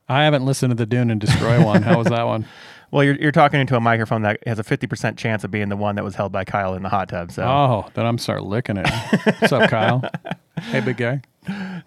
[0.07, 1.81] I haven't listened to the Dune and Destroy one.
[1.81, 2.45] How was that one?
[2.91, 5.75] Well, you're, you're talking into a microphone that has a 50% chance of being the
[5.75, 7.29] one that was held by Kyle in the hot tub.
[7.31, 7.43] So.
[7.43, 8.89] Oh, then I'm start licking it.
[9.39, 10.01] What's up, Kyle?
[10.57, 11.21] Hey, big guy.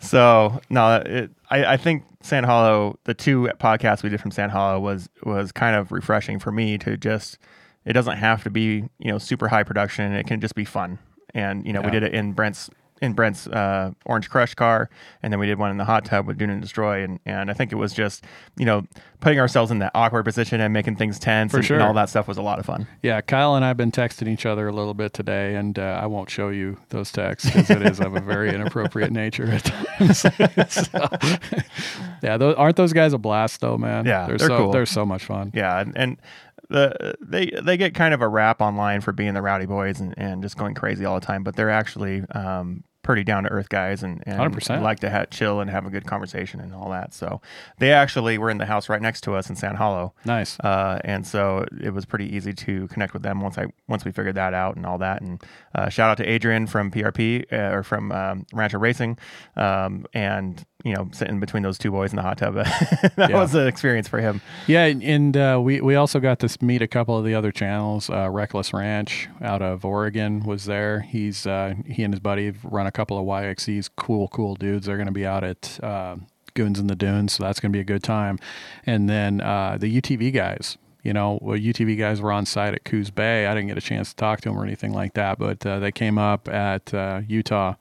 [0.00, 4.52] So no, it, I, I think Sand Hollow, the two podcasts we did from Sand
[4.52, 7.38] Hollow was was kind of refreshing for me to just.
[7.84, 10.12] It doesn't have to be you know super high production.
[10.12, 10.98] It can just be fun.
[11.34, 11.86] And you know yeah.
[11.86, 14.90] we did it in Brent's in Brent's uh, Orange Crush car,
[15.22, 17.50] and then we did one in the hot tub with Dune and Destroy, and and
[17.50, 18.24] I think it was just
[18.56, 18.86] you know
[19.20, 21.76] putting ourselves in that awkward position and making things tense For and, sure.
[21.76, 22.86] and all that stuff was a lot of fun.
[23.02, 26.06] Yeah, Kyle and I've been texting each other a little bit today, and uh, I
[26.06, 30.18] won't show you those texts because it is of a very inappropriate nature at times.
[30.72, 31.08] so,
[32.22, 34.06] yeah, those, aren't those guys a blast though, man?
[34.06, 34.72] Yeah, they're, they're so cool.
[34.72, 35.50] they're so much fun.
[35.54, 36.16] Yeah, and, and
[36.68, 40.14] the they they get kind of a rap online for being the rowdy boys and,
[40.16, 43.70] and just going crazy all the time, but they're actually um, pretty down to earth
[43.70, 44.82] guys and, and 100%.
[44.82, 47.14] like to ha- chill and have a good conversation and all that.
[47.14, 47.40] So
[47.78, 50.12] they actually were in the house right next to us in Sand Hollow.
[50.26, 50.60] Nice.
[50.60, 54.12] Uh, and so it was pretty easy to connect with them once I once we
[54.12, 55.22] figured that out and all that.
[55.22, 55.42] And
[55.74, 59.16] uh, shout out to Adrian from PRP uh, or from um, Rancher Racing,
[59.56, 62.54] um, and you know, sitting between those two boys in the hot tub.
[62.54, 63.40] that yeah.
[63.40, 64.40] was an experience for him.
[64.66, 68.08] Yeah, and uh, we we also got to meet a couple of the other channels.
[68.08, 71.00] Uh, Reckless Ranch out of Oregon was there.
[71.00, 73.90] He's uh, he and his buddy run a couple of YXZs.
[73.96, 74.86] Cool, cool dudes.
[74.86, 76.16] They're going to be out at uh,
[76.54, 78.38] Goons in the Dunes, so that's going to be a good time.
[78.86, 80.78] And then uh, the UTV guys.
[81.04, 83.46] You know, well, UTV guys were on site at Coos Bay.
[83.46, 85.78] I didn't get a chance to talk to them or anything like that, but uh,
[85.78, 86.92] they came up at
[87.26, 87.74] Utah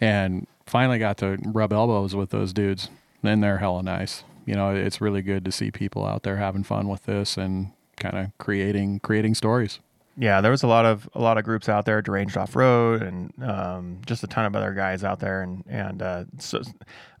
[0.00, 2.88] and finally got to rub elbows with those dudes.
[3.22, 4.24] Then they're hella nice.
[4.44, 7.72] You know, it's really good to see people out there having fun with this and
[7.96, 9.78] kind of creating creating stories.
[10.16, 13.02] Yeah, there was a lot of a lot of groups out there, deranged off road,
[13.02, 15.40] and um, just a ton of other guys out there.
[15.40, 16.60] And and uh, so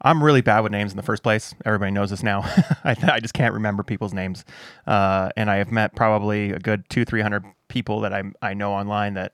[0.02, 1.54] I'm really bad with names in the first place.
[1.64, 2.40] Everybody knows this now.
[2.84, 4.44] I, I just can't remember people's names.
[4.86, 8.52] Uh, and I have met probably a good two three hundred people that I I
[8.52, 9.32] know online that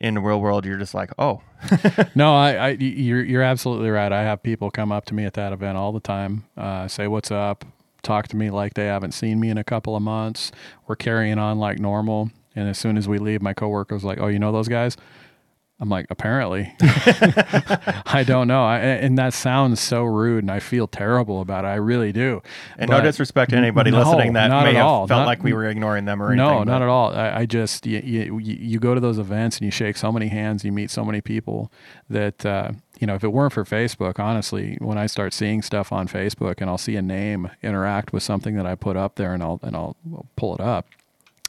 [0.00, 1.40] in the real world you're just like oh.
[2.14, 4.12] No I, I you're you're absolutely right.
[4.12, 7.06] I have people come up to me at that event all the time uh, say
[7.06, 7.64] what's up?
[8.02, 10.52] Talk to me like they haven't seen me in a couple of months.
[10.86, 12.30] We're carrying on like normal.
[12.54, 14.96] And as soon as we leave my coworker was like oh you know those guys
[15.78, 18.64] I'm like, apparently, I don't know.
[18.64, 21.68] I, and that sounds so rude, and I feel terrible about it.
[21.68, 22.40] I really do.
[22.78, 25.06] And but no disrespect to anybody no, listening that may have all.
[25.06, 26.46] felt not, like we were ignoring them or anything.
[26.46, 27.12] No, not at all.
[27.12, 30.28] I, I just you, you, you go to those events and you shake so many
[30.28, 31.70] hands, you meet so many people
[32.08, 33.14] that uh, you know.
[33.14, 36.78] If it weren't for Facebook, honestly, when I start seeing stuff on Facebook and I'll
[36.78, 39.96] see a name interact with something that I put up there, and I'll and I'll
[40.36, 40.86] pull it up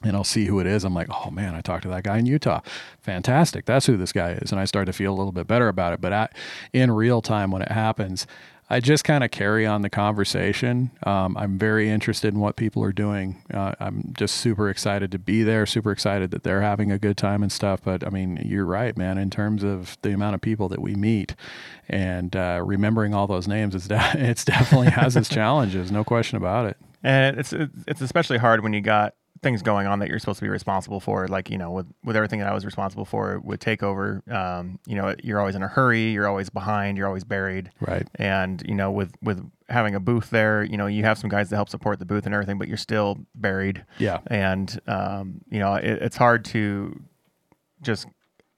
[0.03, 0.83] and I'll see who it is.
[0.83, 2.62] I'm like, oh man, I talked to that guy in Utah.
[3.01, 3.65] Fantastic.
[3.65, 4.51] That's who this guy is.
[4.51, 6.01] And I start to feel a little bit better about it.
[6.01, 6.33] But
[6.71, 8.27] in real time, when it happens,
[8.69, 10.91] I just kind of carry on the conversation.
[11.03, 13.41] Um, I'm very interested in what people are doing.
[13.51, 17.15] Uh, I'm just super excited to be there, super excited that they're having a good
[17.15, 17.81] time and stuff.
[17.81, 20.95] But I mean, you're right, man, in terms of the amount of people that we
[20.95, 21.33] meet
[21.88, 26.36] and uh, remembering all those names, it's, de- it's definitely has its challenges, no question
[26.36, 26.77] about it.
[27.01, 30.45] And it's, it's especially hard when you got things going on that you're supposed to
[30.45, 31.28] be responsible for.
[31.28, 34.95] Like, you know, with, with everything that I was responsible for with takeover, um, you
[34.95, 37.71] know, you're always in a hurry, you're always behind, you're always buried.
[37.80, 38.08] Right.
[38.15, 41.50] And, you know, with, with having a booth there, you know, you have some guys
[41.50, 43.86] to help support the booth and everything, but you're still buried.
[44.00, 44.19] Yeah.
[44.28, 47.00] And, um, you know, it, it's hard to
[47.82, 48.08] just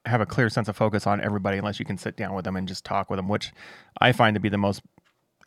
[0.05, 2.55] have a clear sense of focus on everybody unless you can sit down with them
[2.55, 3.51] and just talk with them, which
[3.99, 4.81] I find to be the most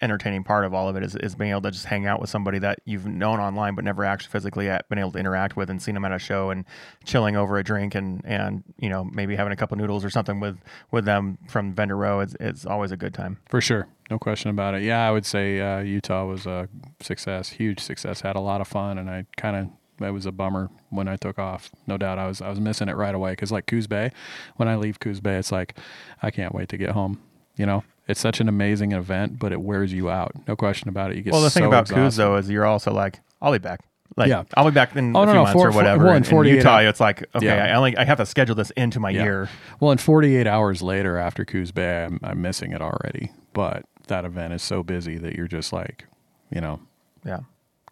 [0.02, 2.28] entertaining part of all of it is, is being able to just hang out with
[2.28, 5.80] somebody that you've known online but never actually physically been able to interact with and
[5.80, 6.64] seen them at a show and
[7.04, 10.40] chilling over a drink and and you know maybe having a couple noodles or something
[10.40, 10.58] with
[10.90, 13.86] with them from vendor row it's, it's always a good time For sure.
[14.10, 14.82] No question about it.
[14.82, 16.68] Yeah, I would say uh, Utah was a
[17.00, 18.20] success, huge success.
[18.20, 21.16] Had a lot of fun, and I kind of it was a bummer when I
[21.16, 21.70] took off.
[21.86, 24.10] No doubt, I was I was missing it right away because like Coos Bay,
[24.56, 25.78] when I leave Coos Bay, it's like
[26.22, 27.22] I can't wait to get home.
[27.56, 30.33] You know, it's such an amazing event, but it wears you out.
[30.46, 31.16] No question about it.
[31.16, 32.22] You get well the thing so about Coos exhausted.
[32.22, 33.81] though is you're also like i'll be back
[34.16, 34.44] like Yeah.
[34.55, 36.46] i'll be back in Oh, a few no, months four- or whatever well, in in,
[36.46, 36.87] in utah hours.
[36.90, 37.64] it's like okay Yeah.
[37.64, 39.22] i only i have to schedule this into my Yeah.
[39.25, 39.48] year
[39.81, 43.33] Well, in 48 hours later after Coos Bay, I'm, I'm missing it already.
[43.53, 46.05] But that event is so busy that you're just like,
[46.51, 46.81] you know,
[47.25, 47.40] yeah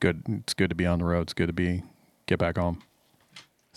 [0.00, 0.22] good.
[0.28, 1.22] It's good to be on the road.
[1.22, 1.82] It's good to be
[2.26, 2.82] get back home.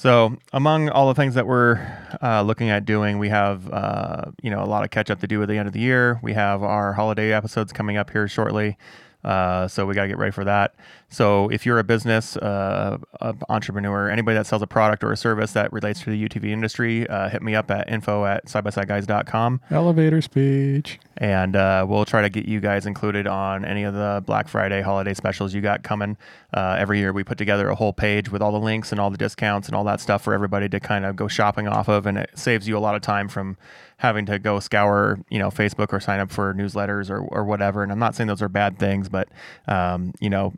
[0.04, 1.80] So, among all the things that we're
[2.22, 5.28] uh, looking at doing, we have uh, you know a lot of catch up to
[5.28, 6.20] do at the end of the year.
[6.22, 8.78] We have our holiday episodes coming up here shortly,
[9.24, 10.76] uh, so we got to get ready for that.
[11.14, 15.18] So, if you're a business, uh, a entrepreneur, anybody that sells a product or a
[15.18, 19.62] service that relates to the UTV industry, uh, hit me up at info at sidebysideguys.com
[19.70, 21.00] Elevator speech.
[21.18, 24.82] and uh, we'll try to get you guys included on any of the Black Friday
[24.82, 26.18] holiday specials you got coming.
[26.52, 29.12] Uh, every year we put together a whole page with all the links and all
[29.12, 32.08] the discounts and all that stuff for everybody to kind of go shopping off of,
[32.08, 33.56] and it saves you a lot of time from
[33.98, 37.84] having to go scour, you know, Facebook or sign up for newsletters or, or whatever.
[37.84, 39.30] And I'm not saying those are bad things, but
[39.68, 40.54] um, you know,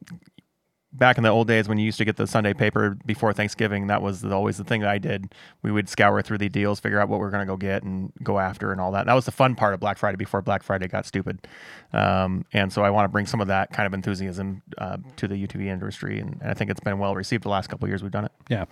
[0.97, 3.88] back in the old days when you used to get the Sunday paper before Thanksgiving,
[3.88, 5.34] that was always the thing that I did.
[5.62, 7.84] We would scour through the deals, figure out what we are going to go get
[7.84, 9.05] and go after and all that.
[9.05, 11.47] That was the fun part of Black Friday before Black Friday got stupid.
[11.93, 15.27] Um, and so I want to bring some of that kind of enthusiasm uh, to
[15.27, 16.19] the UTV industry.
[16.19, 18.25] And, and I think it's been well received the last couple of years we've done
[18.25, 18.31] it.
[18.49, 18.65] Yeah.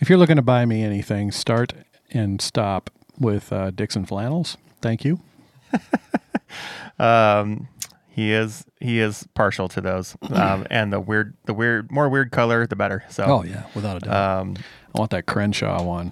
[0.00, 1.74] If you're looking to buy me anything, start
[2.10, 4.56] and stop with uh, Dixxon Flannels.
[4.80, 5.20] Thank you.
[6.98, 7.68] Um,
[8.18, 12.32] he is he is partial to those, um, and the weird the weird more weird
[12.32, 13.04] color the better.
[13.08, 14.40] So Oh yeah, without a doubt.
[14.40, 14.56] um,
[14.94, 16.10] I want that Crenshaw one.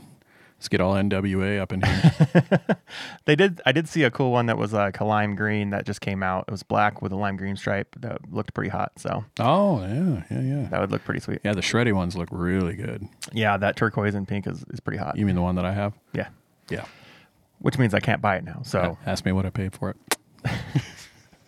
[0.59, 2.61] Let's get all NWA up in here.
[3.27, 3.61] They did.
[3.66, 6.23] I did see a cool one that was like a lime green that just came
[6.23, 6.45] out.
[6.47, 8.92] It was black with a lime green stripe that looked pretty hot.
[8.97, 10.69] So oh yeah, yeah, yeah.
[10.71, 11.40] that would look pretty sweet.
[11.45, 13.07] Yeah, the shreddy ones look really good.
[13.33, 15.16] Yeah, that turquoise and pink is, is pretty hot.
[15.19, 15.92] You mean the one that I have?
[16.14, 16.29] Yeah,
[16.71, 16.85] Yeah.
[17.59, 18.61] which means I can't buy it now.
[18.64, 19.97] So ask me what I paid for it.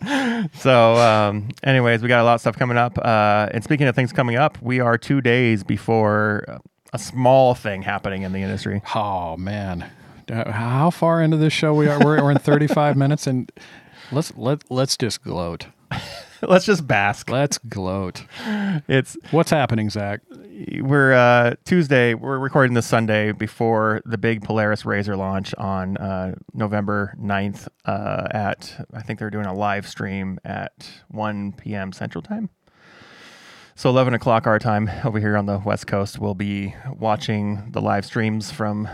[0.55, 2.97] so um, anyways, we got a lot of stuff coming up.
[2.97, 6.57] Uh, and speaking of things coming up, we are two days before uh,
[6.93, 8.81] a small thing happening in the industry.
[8.95, 9.89] Oh man,
[10.31, 11.99] Uh, how far into this show we are?
[12.03, 13.51] We're, we're in 35 minutes, and
[14.11, 15.67] let's let let's just gloat.
[16.47, 17.29] Let's just bask.
[17.29, 18.23] Let's gloat.
[18.87, 20.21] It's What's happening, Zach?
[20.81, 22.13] we're uh, Tuesday.
[22.13, 28.27] We're recording this Sunday before the big Polaris RZR launch on uh, November 9th uh,
[28.31, 31.91] at I think they're doing a live stream at 1 p.m.
[31.91, 32.49] Central Time.
[33.75, 36.19] So 11 o'clock our time over here on the West Coast.
[36.19, 38.89] We'll be watching the live streams from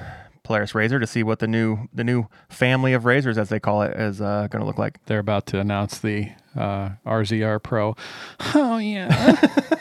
[0.45, 3.81] Polaris RZR to see what the new the new family of RZRs, as they call
[3.81, 5.03] it, is uh, going to look like.
[5.07, 7.95] They're about to announce the uh, RZR Pro.
[8.55, 9.35] Oh yeah,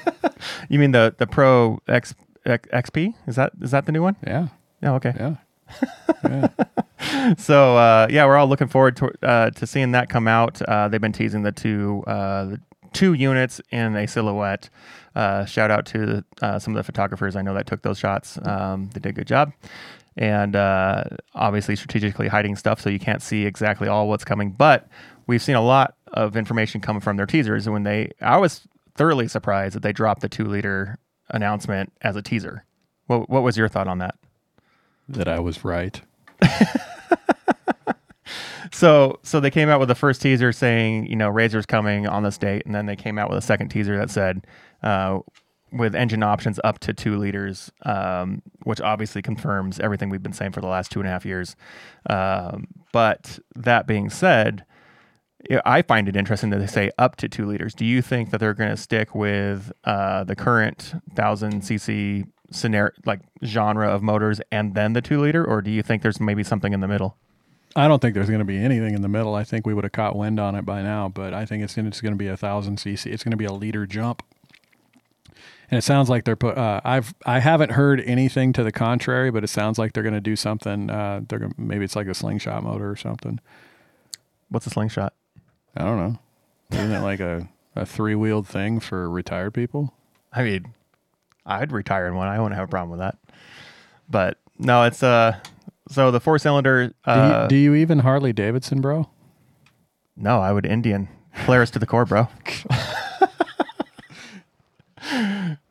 [0.68, 3.14] You mean the the Pro X, X XP?
[3.26, 4.16] Is that is that the new one?
[4.26, 4.48] yeah,
[4.82, 5.12] Oh, okay.
[5.16, 5.36] yeah.
[6.24, 7.34] yeah.
[7.38, 10.60] so uh, yeah, we're all looking forward to uh, to seeing that come out.
[10.62, 12.60] Uh, they've been teasing the two uh, the
[12.92, 14.70] two units in a silhouette.
[15.14, 18.38] Uh, shout out to uh, some of the photographers I know that took those shots.
[18.44, 19.52] Um, they did a good job,
[20.16, 24.50] and uh, obviously strategically hiding stuff so you can't see exactly all what's coming.
[24.52, 24.88] But
[25.26, 27.66] we've seen a lot of information coming from their teasers.
[27.66, 30.98] And when they, I was thoroughly surprised that they dropped the two liter
[31.30, 32.64] announcement as a teaser.
[33.06, 34.14] What, what was your thought on that?
[35.08, 36.00] That I was right.
[38.74, 42.24] So, so they came out with the first teaser saying, you know, RZR's coming on
[42.24, 44.44] this date, and then they came out with a second teaser that said,
[44.82, 45.20] uh,
[45.74, 50.52] with engine options up to two liters, um, which obviously confirms everything we've been saying
[50.52, 51.56] for the last two and a half years.
[52.08, 54.64] Um, but that being said,
[55.64, 57.74] I find it interesting that they say up to two liters.
[57.74, 62.92] Do you think that they're going to stick with uh, the current thousand cc scenario,
[63.04, 66.44] like genre of motors, and then the two liter, or do you think there's maybe
[66.44, 67.16] something in the middle?
[67.76, 69.34] I don't think there's going to be anything in the middle.
[69.34, 71.76] I think we would have caught wind on it by now, but I think it's
[71.76, 73.06] it's going to be a thousand cc.
[73.06, 74.22] It's going to be a liter jump,
[75.74, 76.56] and it sounds like they're put.
[76.56, 80.14] Uh, I've I haven't heard anything to the contrary, but it sounds like they're going
[80.14, 80.88] to do something.
[80.88, 83.40] Uh, they're gonna, maybe it's like a slingshot motor or something.
[84.50, 85.14] What's a slingshot?
[85.76, 86.18] I don't know.
[86.70, 89.92] Isn't it like a a three wheeled thing for retired people?
[90.32, 90.74] I mean,
[91.44, 92.28] I'd retire in one.
[92.28, 93.18] I wouldn't have a problem with that.
[94.08, 95.40] But no, it's uh
[95.88, 96.86] so the four cylinder.
[96.88, 99.10] Do, Uh, you, do you even Harley Davidson, bro?
[100.16, 101.08] no, I would Indian
[101.44, 102.28] Polaris to the core, bro.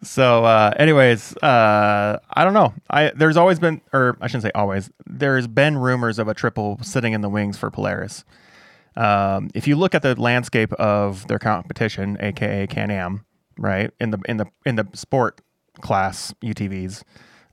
[0.02, 2.74] so, uh, anyways, uh, I don't know.
[2.90, 4.92] I there's always been, or I shouldn't say always.
[5.06, 8.24] There's been rumors of a triple sitting in the wings for Polaris.
[8.96, 13.26] Um, if you look at the landscape of their competition, aka Can-Am,
[13.58, 15.42] right in the in the in the sport
[15.82, 17.04] class UTVs,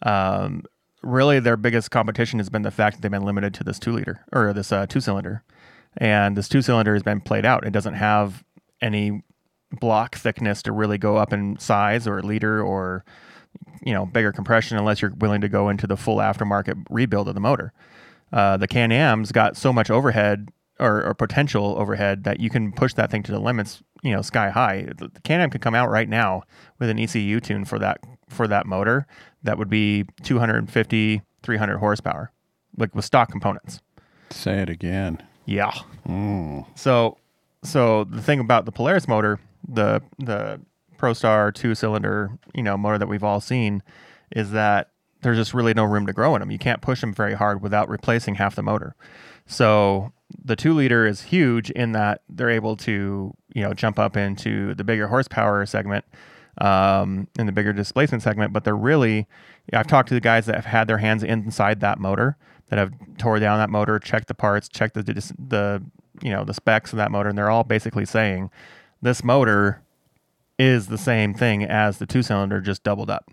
[0.02, 0.64] um,
[1.02, 3.92] really their biggest competition has been the fact that they've been limited to this two
[3.92, 5.42] liter or this uh, two cylinder,
[5.96, 7.66] and this two cylinder has been played out.
[7.66, 8.44] It doesn't have
[8.82, 9.22] any
[9.78, 13.04] block thickness to really go up in size or liter or
[13.82, 17.34] you know bigger compression unless you're willing to go into the full aftermarket rebuild of
[17.34, 17.72] the motor.
[18.32, 20.48] Uh, the Can-Am's got so much overhead
[20.78, 24.22] or, or potential overhead that you can push that thing to the limits, you know,
[24.22, 24.88] sky high.
[24.96, 26.42] The Can-Am could come out right now
[26.78, 27.98] with an ECU tune for that
[28.28, 29.06] for that motor
[29.42, 32.32] that would be 250, 300 horsepower,
[32.76, 33.80] like with stock components.
[34.30, 35.22] Say it again.
[35.46, 35.72] Yeah.
[36.08, 36.66] Mm.
[36.78, 37.18] So,
[37.64, 39.40] so the thing about the Polaris motor,
[39.72, 40.60] the the
[40.98, 43.82] ProStar two cylinder, you know, motor that we've all seen,
[44.34, 44.90] is that
[45.22, 46.50] there's just really no room to grow in them.
[46.50, 48.94] You can't push them very hard without replacing half the motor.
[49.46, 50.12] So
[50.42, 54.74] the two liter is huge in that they're able to, you know, jump up into
[54.74, 56.04] the bigger horsepower segment,
[56.58, 58.52] um, in the bigger displacement segment.
[58.52, 59.26] But they're really,
[59.72, 62.36] I've talked to the guys that have had their hands inside that motor,
[62.68, 65.82] that have tore down that motor, checked the parts, checked the the,
[66.22, 68.50] you know the specs of that motor, and they're all basically saying
[69.02, 69.82] this motor
[70.58, 73.30] is the same thing as the two cylinder, just doubled up.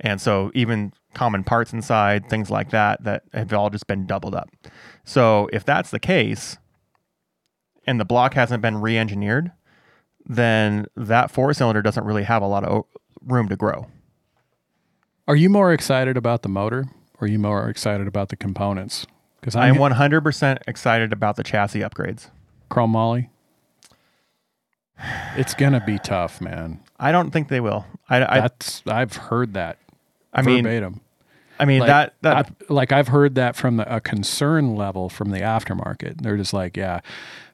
[0.00, 4.34] And so even common parts inside, things like that, that have all just been doubled
[4.34, 4.48] up.
[5.04, 6.58] So if that's the case,
[7.86, 9.52] and the block hasn't been re-engineered,
[10.24, 12.84] then that four cylinder doesn't really have a lot of
[13.24, 13.86] room to grow.
[15.28, 16.86] Are you more excited about the motor
[17.20, 19.06] or are you more excited about the components?
[19.40, 22.30] Because I am I'm 100% excited about the chassis upgrades.
[22.68, 23.30] Chrome moly.
[25.36, 26.80] It's gonna be tough, man.
[26.98, 27.84] I don't think they will.
[28.08, 29.78] I, I, That's I've heard that
[30.32, 31.00] I mean, verbatim.
[31.58, 35.08] I mean like, that that I- like I've heard that from the, a concern level
[35.08, 36.22] from the aftermarket.
[36.22, 37.00] They're just like, yeah,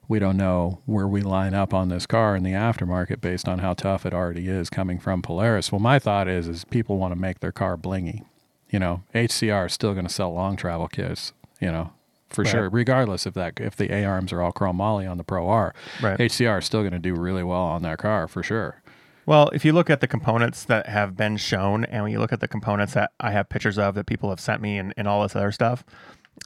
[0.09, 3.61] we don't know where we line up on this car in the aftermarket based on
[3.61, 5.73] how tough it already is coming from Polaris.
[5.73, 8.25] Well, my thought is, is people want to make their car blingy.
[8.71, 11.33] You know, HCR is still going to sell long travel kits.
[11.61, 11.93] You know,
[12.35, 12.51] for Right.
[12.51, 15.49] sure, regardless if that if the A arms are all chrome moly on the Pro
[15.49, 16.19] R, Right.
[16.19, 18.83] HCR is still going to do really well on that car for sure.
[19.25, 22.33] Well, if you look at the components that have been shown, and when you look
[22.33, 25.07] at the components that I have pictures of that people have sent me and, and
[25.07, 25.85] all this other stuff,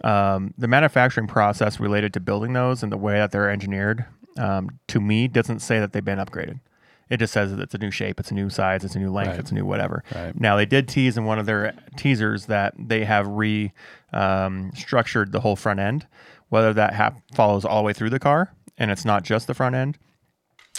[0.05, 4.05] um, the manufacturing process related to building those and the way that they're engineered,
[4.39, 6.61] um, to me, doesn't say that they've been upgraded.
[7.09, 9.11] It just says that it's a new shape, it's a new size, it's a new
[9.13, 9.39] length, Right.
[9.39, 10.03] it's a new whatever.
[10.15, 10.39] Right.
[10.39, 13.73] Now they did tease in one of their teasers that they have re
[14.13, 16.07] um, structured the whole front end.
[16.49, 19.55] Whether that hap- follows all the way through the car and it's not just the
[19.55, 19.99] front end,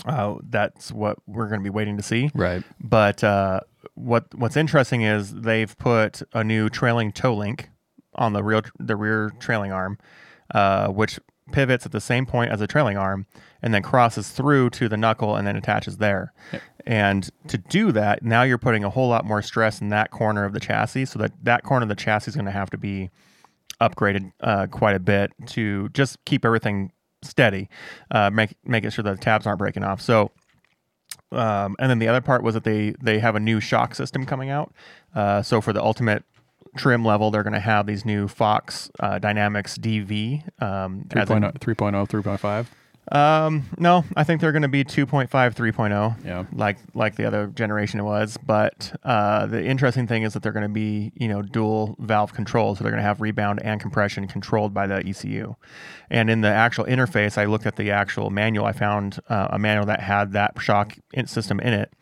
[0.06, 2.30] uh, that's what we're going to be waiting to see.
[2.34, 2.64] Right.
[2.80, 3.62] But uh,
[3.96, 7.70] what what's interesting is they've put a new trailing toe link
[8.16, 9.98] on the rear the rear trailing arm,
[10.54, 11.20] uh, which
[11.52, 13.26] pivots at the same point as the trailing arm
[13.62, 16.34] and then crosses through to the knuckle and then attaches there.
[16.86, 20.46] And to do that, now you're putting a whole lot more stress in that corner
[20.46, 22.78] of the chassis, so that that corner of the chassis is going to have to
[22.78, 23.10] be
[23.82, 26.92] upgraded uh, quite a bit to just keep everything
[27.24, 27.68] steady,
[28.12, 30.02] uh, make making sure that the tabs aren't breaking off.
[30.02, 30.32] So
[31.32, 34.26] um, and then the other part was that they they have a new shock system
[34.26, 34.74] coming out.
[35.14, 36.24] Uh, so for the ultimate
[36.76, 40.62] trim level, they're going to have these new Fox uh, Dynamix DV.
[40.62, 42.08] Um, as in- 3.0, 3.0,
[43.10, 43.16] 3.5.
[43.16, 46.44] um, no, I think they're going to be 2.5, 3.0 Yeah.
[46.52, 48.36] like like the other generation was.
[48.46, 52.34] But uh, the interesting thing is that they're going to be you know dual valve
[52.34, 55.56] controlled, so they're going to have rebound and compression controlled by the ECU.
[56.10, 58.66] And in the actual interface, I looked at the actual manual.
[58.66, 61.94] I found uh, a manual that had that shock in- system in it,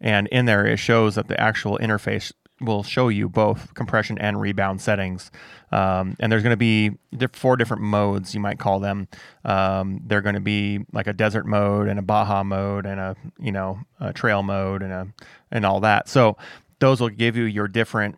[0.00, 4.40] and in there it shows that the actual interface will show you both compression and
[4.40, 5.30] rebound settings.
[5.72, 6.92] Um, and there's going to be
[7.32, 9.08] four different modes, you might call them.
[9.44, 13.16] Um, they're going to be like a desert mode and a Baja mode and a
[13.38, 15.08] you know a trail mode and a
[15.50, 16.08] and all that.
[16.08, 16.36] So
[16.78, 18.16] those will give you your different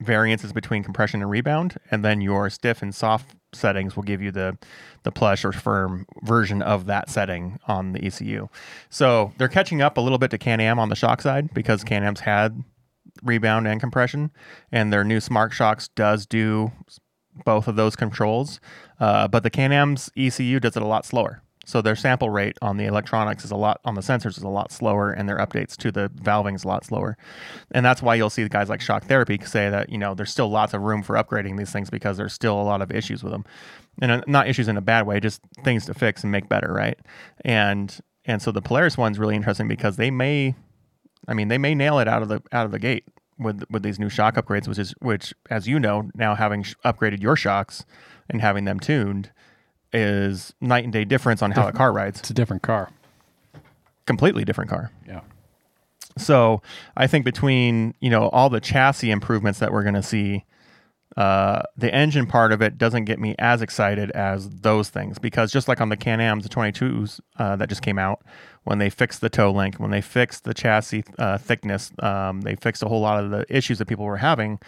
[0.00, 4.30] variances between compression and rebound, and then your stiff and soft settings will give you
[4.30, 4.56] the
[5.02, 8.48] the plush or firm version of that setting on the ECU.
[8.90, 12.20] So they're catching up a little bit to Can-Am on the shock side because Can-Am's
[12.20, 12.62] had
[13.22, 14.30] rebound and compression,
[14.72, 16.72] and their new Smart-Shox does do
[17.44, 18.60] both of those controls.
[18.98, 21.42] Uh, but the Can-Am's ECU does it a lot slower.
[21.66, 24.48] So their sample rate on the electronics is a lot on the sensors is a
[24.48, 27.18] lot slower, and their updates to the valving is a lot slower.
[27.72, 30.30] And that's why you'll see the guys like Shock Therapy say that you know there's
[30.30, 33.24] still lots of room for upgrading these things because there's still a lot of issues
[33.24, 33.44] with them,
[34.00, 36.72] and uh, not issues in a bad way, just things to fix and make better,
[36.72, 37.00] right?
[37.44, 40.54] And and so the Polaris one's really interesting because they may,
[41.28, 43.04] I mean, they may nail it out of the out of the gate
[43.38, 46.74] with with these new shock upgrades, which is which, as you know, now having sh-
[46.84, 47.84] upgraded your shocks
[48.30, 49.30] and having them tuned
[49.92, 52.20] is night and day difference on how a car rides.
[52.20, 52.90] It's a different car.
[54.06, 54.90] Completely different car.
[55.06, 55.20] Yeah.
[56.18, 56.62] So
[56.96, 60.44] I think between you know all the chassis improvements that we're going to see,
[61.16, 65.50] uh, the engine part of it doesn't get me as excited as those things because
[65.50, 68.22] just like on the Can-Ams, the 22s uh, that just came out,
[68.64, 72.54] when they fixed the toe link, when they fixed the chassis uh, thickness, um, they
[72.54, 74.58] fixed a whole lot of the issues that people were having.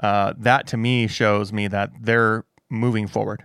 [0.00, 3.42] Uh, that to me shows me that they're moving forward.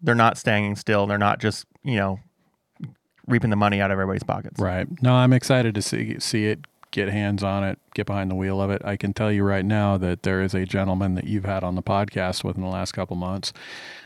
[0.00, 1.06] They're not staying still.
[1.06, 2.18] They're not just you know
[3.26, 4.60] reaping the money out of everybody's pockets.
[4.60, 4.86] Right.
[5.02, 8.62] No, I'm excited to see see it, get hands on it, get behind the wheel
[8.62, 8.80] of it.
[8.84, 11.74] I can tell you right now that there is a gentleman that you've had on
[11.74, 13.52] the podcast within the last couple months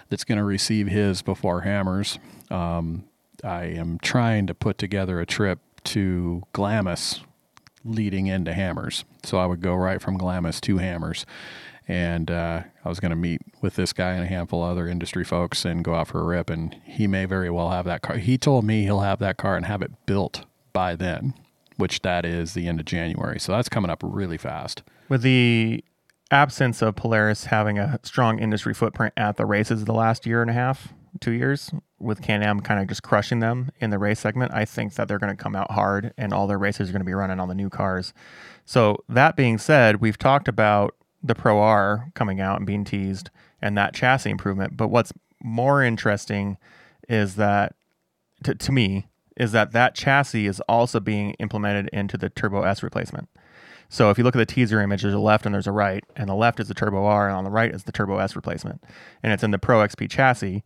[0.08, 2.18] that's going to receive his before Hammers.
[2.50, 3.04] Um,
[3.44, 7.20] I am trying to put together a trip to Glamis
[7.84, 9.04] leading into Hammers.
[9.22, 11.26] So I would go right from Glamis to Hammers.
[11.86, 14.88] And uh, I was going to meet with this guy and a handful of other
[14.88, 16.48] industry folks and go out for a rip.
[16.48, 18.16] And he may very well have that car.
[18.16, 21.34] He told me he'll have that car and have it built by then,
[21.78, 23.40] which that is the end of January.
[23.40, 24.82] So that's coming up really fast.
[25.08, 25.82] With the
[26.30, 30.50] absence of Polaris having a strong industry footprint at the races the last year and
[30.50, 34.20] a half, two years, with Can Am kind of just crushing them in the race
[34.20, 36.92] segment, I think that they're going to come out hard and all their races are
[36.92, 38.12] going to be running on the new cars.
[38.64, 43.30] So, that being said, we've talked about the Pro R coming out and being teased
[43.62, 44.76] and that chassis improvement.
[44.76, 45.12] But what's
[45.42, 46.58] more interesting
[47.08, 47.74] is that,
[48.44, 49.06] to, to me,
[49.38, 53.28] is that that chassis is also being implemented into the Turbo S replacement.
[53.88, 56.04] So if you look at the teaser image, there's a left and there's a right,
[56.14, 58.36] and the left is the Turbo R, and on the right is the Turbo S
[58.36, 58.84] replacement,
[59.22, 60.62] and it's in the Pro XP chassis,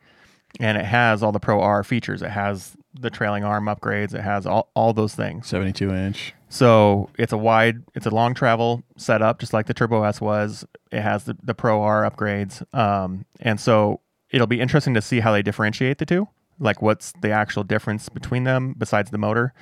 [0.58, 2.22] and it has all the Pro R features.
[2.22, 4.12] It has the trailing arm upgrades.
[4.12, 5.46] It has all, all those things.
[5.46, 6.34] 72 inch.
[6.48, 10.66] So it's a wide, it's a long travel setup, just like the Turbo S was.
[10.90, 14.00] It has the, the Pro R upgrades, um, and so
[14.30, 16.26] it'll be interesting to see how they differentiate the two
[16.62, 19.52] like what's the actual difference between them besides the motor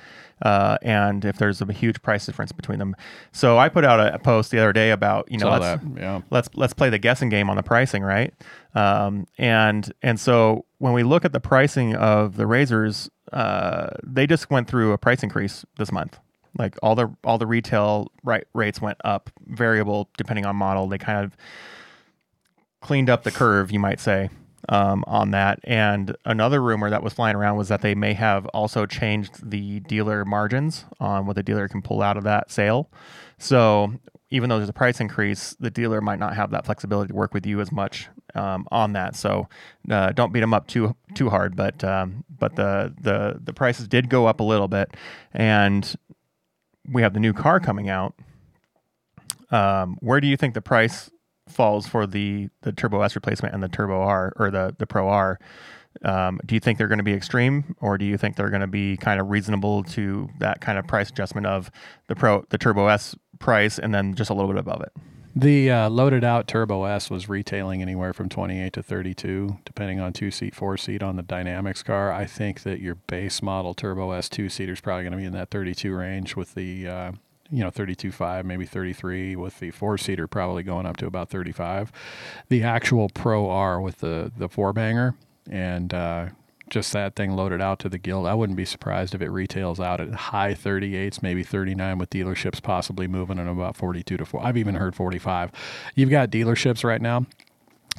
[0.43, 2.95] uh, and if there's a huge price difference between them.
[3.31, 5.99] So i put out a, post the other day about you know Saw let's, that,
[5.99, 6.21] yeah.
[6.29, 8.33] let's let's play the guessing game on the pricing right?
[8.75, 14.27] Um, and and so when we look at the pricing of the RZRs uh, they
[14.27, 16.19] just went through a price increase this month.
[16.57, 20.87] Like all the all the retail right rates went up variable depending on model.
[20.87, 21.35] They kind of
[22.81, 24.29] cleaned up the curve you might say
[24.69, 25.59] um, on that.
[25.63, 29.79] And another rumor that was flying around was that they may have also changed the
[29.81, 32.89] dealer margins on what the dealer can pull out of that sale.
[33.37, 33.93] So
[34.29, 37.33] even though there's a price increase, the dealer might not have that flexibility to work
[37.33, 39.15] with you as much um, on that.
[39.15, 39.49] So
[39.89, 41.55] uh, don't beat them up too too hard.
[41.55, 44.95] But um, but the the the prices did go up a little bit,
[45.33, 45.93] and
[46.89, 48.15] we have the new car coming out.
[49.51, 51.11] Um, where do you think the price
[51.51, 55.07] falls for the the Turbo S replacement and the Turbo R or the the Pro
[55.07, 55.39] R.
[56.03, 58.61] Um, do you think they're going to be extreme, or do you think they're going
[58.61, 61.69] to be kind of reasonable to that kind of price adjustment of
[62.07, 64.91] the Pro the Turbo S price and then just a little bit above it?
[65.35, 70.11] The uh, loaded out Turbo S was retailing anywhere from 28 to 32, depending on
[70.11, 72.11] two seat, four seat on the Dynamix car.
[72.11, 75.25] I think that your base model Turbo S two seater is probably going to be
[75.25, 77.11] in that 32 range with the uh,
[77.51, 81.91] you know 32.5 maybe 33 with the four seater probably going up to about 35
[82.49, 85.15] the actual pro r with the the four banger
[85.49, 86.27] and uh,
[86.69, 89.79] just that thing loaded out to the guild i wouldn't be surprised if it retails
[89.79, 94.43] out at high 38s maybe 39 with dealerships possibly moving in about 42 to 4
[94.43, 95.51] i've even heard 45
[95.95, 97.25] you've got dealerships right now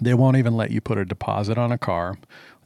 [0.00, 2.16] they won't even let you put a deposit on a car.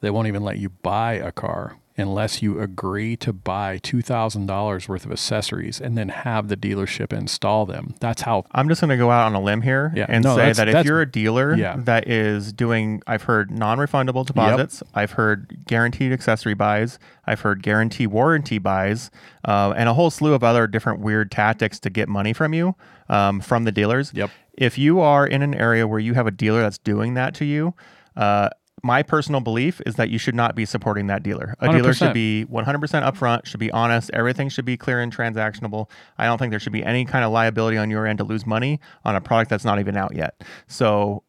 [0.01, 5.05] They won't even let you buy a car unless you agree to buy $2,000 worth
[5.07, 7.95] of accessories and then have the dealership install them.
[8.01, 8.45] That's how.
[8.53, 10.07] I'm just going to go out on a limb here Yeah.
[10.09, 11.77] and No, say that if you're a dealer yeah.
[11.79, 17.63] that is doing, I've heard non refundable deposits, I've heard guaranteed accessory buys, I've heard
[17.63, 19.11] guarantee warranty buys,
[19.45, 22.75] uh, and a whole slew of other different weird tactics to get money from you
[23.09, 24.13] um, from the dealers.
[24.15, 24.31] Yep.
[24.55, 27.45] If you are in an area where you have a dealer that's doing that to
[27.45, 27.75] you,
[28.17, 28.49] uh,
[28.83, 31.55] my personal belief is that you should not be supporting that dealer.
[31.61, 31.99] A dealer 100%.
[31.99, 32.64] should be 100%
[33.11, 34.11] upfront, should be honest.
[34.12, 35.89] Everything should be clear and transactionable.
[36.18, 38.47] I don't think there should be any kind of liability on your end to lose
[38.47, 40.43] money on a product that's not even out yet.
[40.66, 41.22] So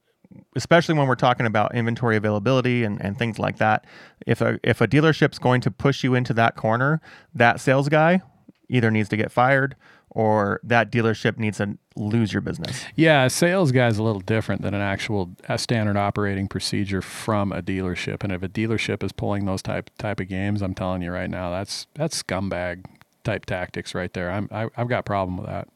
[0.56, 3.86] especially when we're talking about inventory availability and, and things like that.
[4.26, 7.02] If a if a dealership's going to push you into that corner,
[7.34, 8.22] that sales guy
[8.70, 9.76] either needs to get fired
[10.18, 12.84] or that dealership needs to lose your business.
[12.96, 17.04] Yeah, a sales guy is a little different than an actual a standard operating procedure
[17.04, 18.24] from a dealership.
[18.24, 21.30] And if a dealership is pulling those type type of games, I'm telling you right
[21.30, 22.86] now, that's that's scumbag
[23.24, 24.32] type tactics right there.
[24.32, 25.68] I'm I, I've got a problem with that.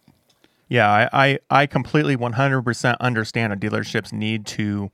[0.67, 4.89] Yeah, I, I, I completely 100% understand a dealership's need to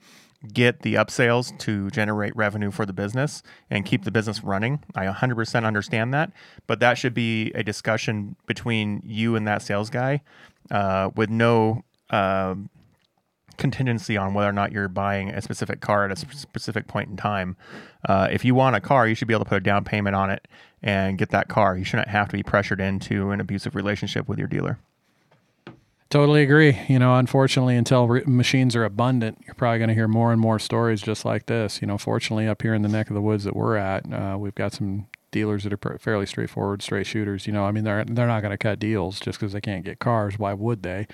[0.53, 4.83] get the upsales to generate revenue for the business and keep the business running.
[4.95, 6.31] I 100% understand that,
[6.67, 10.21] but that should be a discussion between you and that sales guy
[10.69, 12.55] uh, with no uh,
[13.57, 17.17] contingency on whether or not you're buying a specific car at a specific point in
[17.17, 17.57] time.
[18.07, 20.15] Uh, if you want a car, you should be able to put a down payment
[20.15, 20.47] on it
[20.81, 21.77] and get that car.
[21.77, 24.77] You shouldn't have to be pressured into an abusive relationship with your dealer.
[26.10, 26.80] Totally agree.
[26.88, 30.39] You know, unfortunately, until re- machines are abundant, you're probably going to hear more and
[30.39, 31.82] more stories just like this.
[31.82, 34.38] You know, fortunately, up here in the neck of the woods that we're at, uh,
[34.39, 37.45] we've got some dealers that are fairly straightforward, straight shooters.
[37.45, 39.84] You know, I mean, they're they're not going to cut deals just because they can't
[39.84, 40.39] get cars.
[40.39, 41.08] Why would they?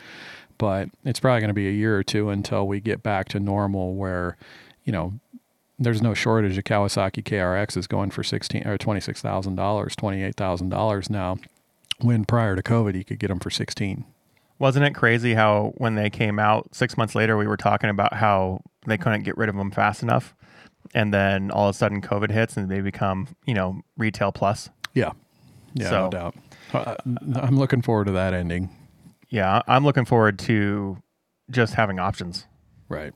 [0.60, 3.40] But it's probably going to be a year or two until we get back to
[3.40, 4.38] normal, where
[4.84, 5.14] you know
[5.80, 9.96] there's no shortage of Kawasaki KRX is going for sixteen or twenty six thousand dollars,
[9.96, 11.40] twenty eight thousand dollars now.
[12.00, 14.06] When prior to COVID, you could get them for sixteen.
[14.60, 18.14] Wasn't it crazy how when they came out six months later, we were talking about
[18.14, 20.36] how they couldn't get rid of them fast enough,
[20.94, 24.70] and then all of a sudden COVID hits and they become you know retail plus.
[24.94, 25.12] Yeah,
[25.74, 26.36] yeah, so, no doubt.
[26.74, 26.96] Uh,
[27.36, 28.70] I'm looking forward to that ending.
[29.30, 30.98] Yeah, I'm looking forward to
[31.50, 32.46] just having options.
[32.90, 33.14] Right.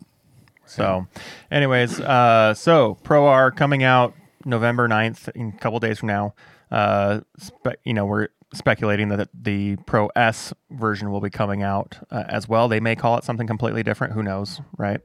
[0.65, 1.07] So,
[1.49, 4.13] anyways, uh, so Pro R coming out
[4.43, 6.33] November 9th, in a couple days from now.
[6.71, 11.97] Uh, spe- you know, we're speculating that the Pro S version will be coming out
[12.11, 12.67] uh, as well.
[12.67, 14.13] They may call it something completely different.
[14.13, 15.01] Who knows, right?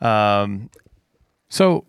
[0.00, 0.70] Um,
[1.48, 1.84] so,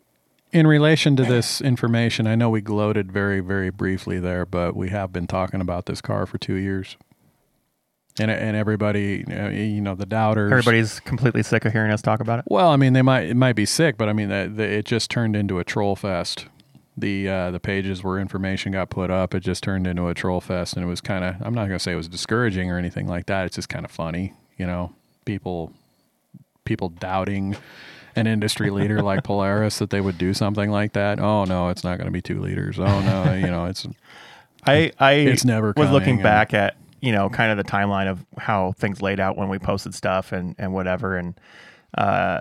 [0.51, 4.89] in relation to this information, I know we gloated very, very briefly there, but we
[4.89, 6.97] have been talking about this car for two years.
[8.19, 10.51] And, and everybody, you know, the doubters.
[10.51, 12.45] Everybody's completely sick of hearing us talk about it.
[12.49, 15.35] Well, I mean, they might it might be sick, but I mean, it just turned
[15.35, 16.47] into a troll fest
[16.99, 20.41] the uh, the pages where information got put up, it just turned into a troll
[20.41, 23.07] fest, and it was kind of I'm not gonna say it was discouraging or anything
[23.07, 23.45] like that.
[23.45, 24.93] It's just kind of funny, you know,
[25.25, 25.73] people
[26.65, 27.55] people doubting
[28.15, 31.19] an industry leader like Polaris that they would do something like that.
[31.19, 32.79] Oh no, it's not going to be two liters.
[32.79, 33.87] Oh no, you know, it's
[34.65, 38.25] I I it's never was looking back at you know kind of the timeline of
[38.37, 41.39] how things laid out when we posted stuff and and whatever, and
[41.97, 42.39] uh,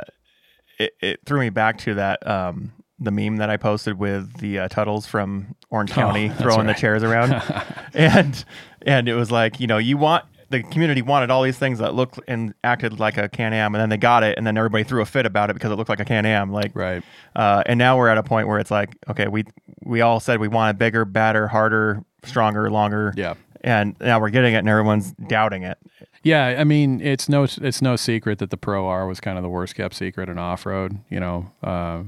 [0.78, 4.60] it, it threw me back to that um, the meme that I posted with the
[4.60, 6.74] uh, Tuttles from Orange oh, County oh, throwing right.
[6.74, 7.32] the chairs around,
[7.94, 8.44] and
[8.82, 11.94] and it was like you know you want the community wanted all these things that
[11.94, 14.84] looked and acted like a Can Am, and then they got it, and then everybody
[14.84, 16.50] threw a fit about it because it looked like a Can Am.
[16.52, 17.02] Like right,
[17.36, 19.44] uh, and now we're at a point where it's like okay, we
[19.84, 23.12] we all said we wanted bigger, badder, harder, stronger, longer.
[23.16, 23.34] Yeah.
[23.62, 25.78] And now we're getting it, and everyone's doubting it.
[26.22, 29.42] Yeah, I mean, it's no it's no secret that the Pro R was kind of
[29.42, 30.98] the worst kept secret in off road.
[31.10, 32.02] You know, uh,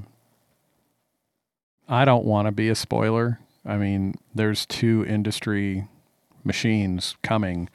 [1.90, 3.40] I don't want to be a spoiler.
[3.66, 5.88] I mean, there's two industry
[6.44, 7.68] machines coming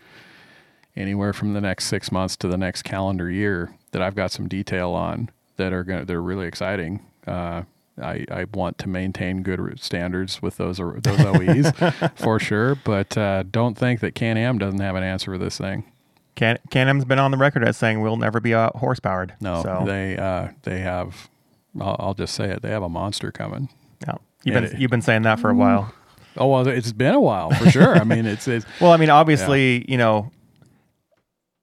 [0.95, 4.47] anywhere from the next six months to the next calendar year that I've got some
[4.47, 7.05] detail on that are going they're really exciting.
[7.27, 7.63] Uh,
[8.01, 11.71] I, I want to maintain good standards with those those OEs
[12.15, 15.57] for sure, but uh, don't think that Can Am doesn't have an answer for this
[15.57, 15.91] thing.
[16.35, 19.33] Can Can Am's been on the record as saying we'll never be out horse powered.
[19.41, 19.83] No, so.
[19.85, 21.29] they uh, they have.
[21.79, 22.61] I'll, I'll, just say it.
[22.61, 23.67] They have a monster coming.
[24.05, 25.57] Yeah, you've been it, you've been saying that for a mm.
[25.57, 25.93] while.
[26.37, 27.97] Oh well, it's been a while for sure.
[27.97, 28.91] I mean, it's, it's well.
[28.91, 29.85] I mean, obviously, yeah.
[29.87, 30.31] you know,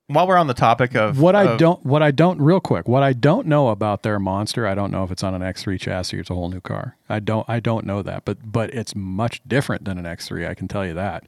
[0.07, 2.89] while we're on the topic of what of, I don't, what I don't, real quick,
[2.89, 5.80] what I don't know about their monster, I don't know if it's on an X3
[5.80, 6.97] chassis or it's a whole new car.
[7.09, 10.49] I don't, I don't know that, but but it's much different than an X3.
[10.49, 11.24] I can tell you that.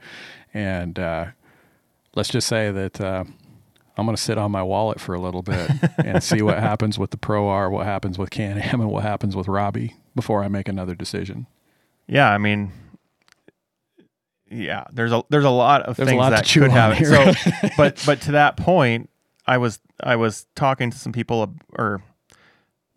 [0.52, 1.26] And uh,
[2.14, 3.24] let's just say that uh,
[3.96, 6.98] I'm going to sit on my wallet for a little bit and see what happens
[6.98, 10.44] with the Pro R, what happens with Can Am, and what happens with Robbie before
[10.44, 11.46] I make another decision.
[12.06, 12.72] Yeah, I mean,
[14.50, 17.04] yeah, there's a there's a lot of there's things lot that could happen.
[17.04, 19.10] So, but but to that point,
[19.46, 22.02] I was I was talking to some people, or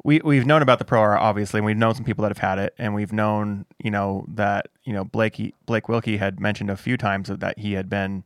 [0.04, 2.38] we we've known about the Pro R obviously, and we've known some people that have
[2.38, 6.70] had it, and we've known you know that you know Blake Blake Wilkie had mentioned
[6.70, 8.24] a few times that he had been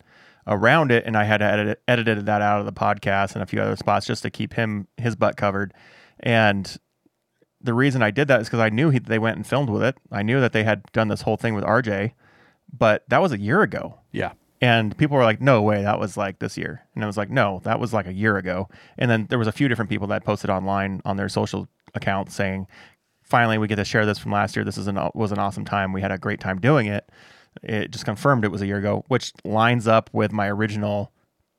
[0.48, 3.62] around it, and I had edit, edited that out of the podcast and a few
[3.62, 5.74] other spots just to keep him his butt covered.
[6.20, 6.78] And
[7.64, 9.84] the reason I did that is because I knew he, they went and filmed with
[9.84, 9.98] it.
[10.12, 12.14] I knew that they had done this whole thing with RJ,
[12.72, 14.00] but that was a year ago.
[14.12, 14.34] Yeah.
[14.62, 16.86] And people were like, no way, that was like this year.
[16.94, 18.70] And I was like, no, that was like a year ago.
[18.98, 22.36] And then there was a few different people that posted online on their social accounts
[22.36, 22.68] saying,
[23.24, 24.64] finally, we get to share this from last year.
[24.64, 25.94] This is an, was an awesome time.
[25.94, 27.10] We had a great time doing it.
[27.64, 31.12] It just confirmed it was a year ago, which lines up with my original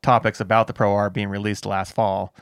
[0.02, 2.34] topics about the Pro R being released last fall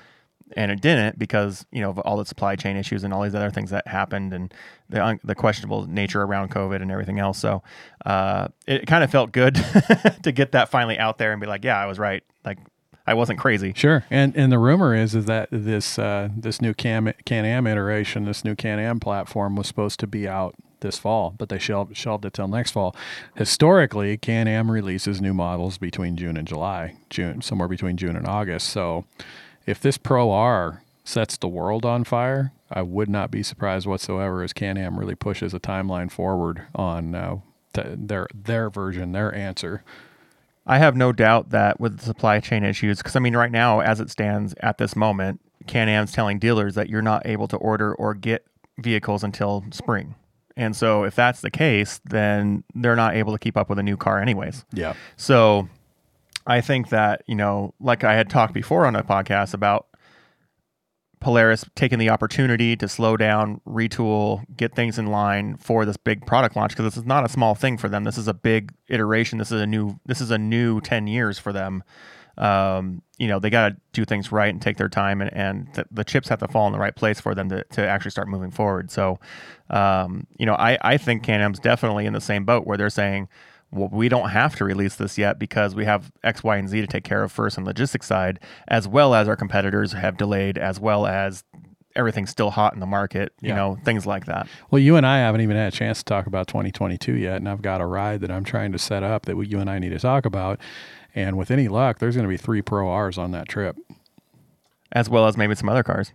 [0.57, 3.34] and it didn't because you know of all the supply chain issues and all these
[3.34, 4.53] other things that happened and
[4.88, 7.38] the un- the questionable nature around COVID and everything else.
[7.38, 7.62] So
[8.05, 9.55] uh, it kind of felt good
[10.22, 12.22] to get that finally out there and be like, yeah, I was right.
[12.44, 12.59] Like
[13.07, 13.72] I wasn't crazy.
[13.74, 14.05] Sure.
[14.11, 18.44] And and the rumor is is that this uh, this new Can Can-Am iteration, this
[18.44, 22.32] new Can-Am platform was supposed to be out this fall, but they shelved, shelved it
[22.32, 22.96] till next fall.
[23.36, 28.68] Historically, Can-Am releases new models between June and July, June somewhere between June and August.
[28.68, 29.05] So
[29.66, 34.42] if this Pro R sets the world on fire, I would not be surprised whatsoever
[34.42, 37.36] as Can-Am really pushes a timeline forward on uh,
[37.72, 39.82] their their version, their answer.
[40.66, 43.80] I have no doubt that with the supply chain issues, because I mean, right now,
[43.80, 47.94] as it stands at this moment, Can-Am's telling dealers that you're not able to order
[47.94, 48.46] or get
[48.78, 50.14] vehicles until spring.
[50.56, 53.82] And so, if that's the case, then they're not able to keep up with a
[53.82, 54.64] new car, anyways.
[54.72, 54.94] Yeah.
[55.16, 55.68] So,
[56.51, 59.86] I think that, you know, like I had talked before on a podcast about
[61.20, 66.26] Polaris taking the opportunity to slow down, retool, get things in line for this big
[66.26, 68.03] product launch because this is not a small thing for them.
[68.03, 69.38] This is a big iteration.
[69.38, 71.84] This is a new this is a new 10 years for them.
[72.36, 75.72] Um, you know, they got to do things right and take their time and, and
[75.72, 78.11] th- the chips have to fall in the right place for them to, to actually
[78.11, 78.90] start moving forward.
[78.90, 79.20] So,
[79.68, 83.28] um, you know, I, I think Can-Am's definitely in the same boat where they're saying,
[83.73, 86.81] well, we don't have to release this yet because we have X, Y, and Z
[86.81, 90.16] to take care of first on the logistics side, as well as our competitors have
[90.16, 91.45] delayed, as well as
[91.97, 93.57] everything's still hot in the market, you yeah.
[93.57, 94.49] know, things like that.
[94.71, 97.49] Well, you and I haven't even had a chance to talk about 2022 yet, and
[97.49, 99.91] I've got a ride that I'm trying to set up that you and I need
[99.91, 100.61] to talk about.
[101.14, 103.77] And with any luck, there's going to be three Pro R's on that trip,
[104.93, 106.12] as well as maybe some other cars.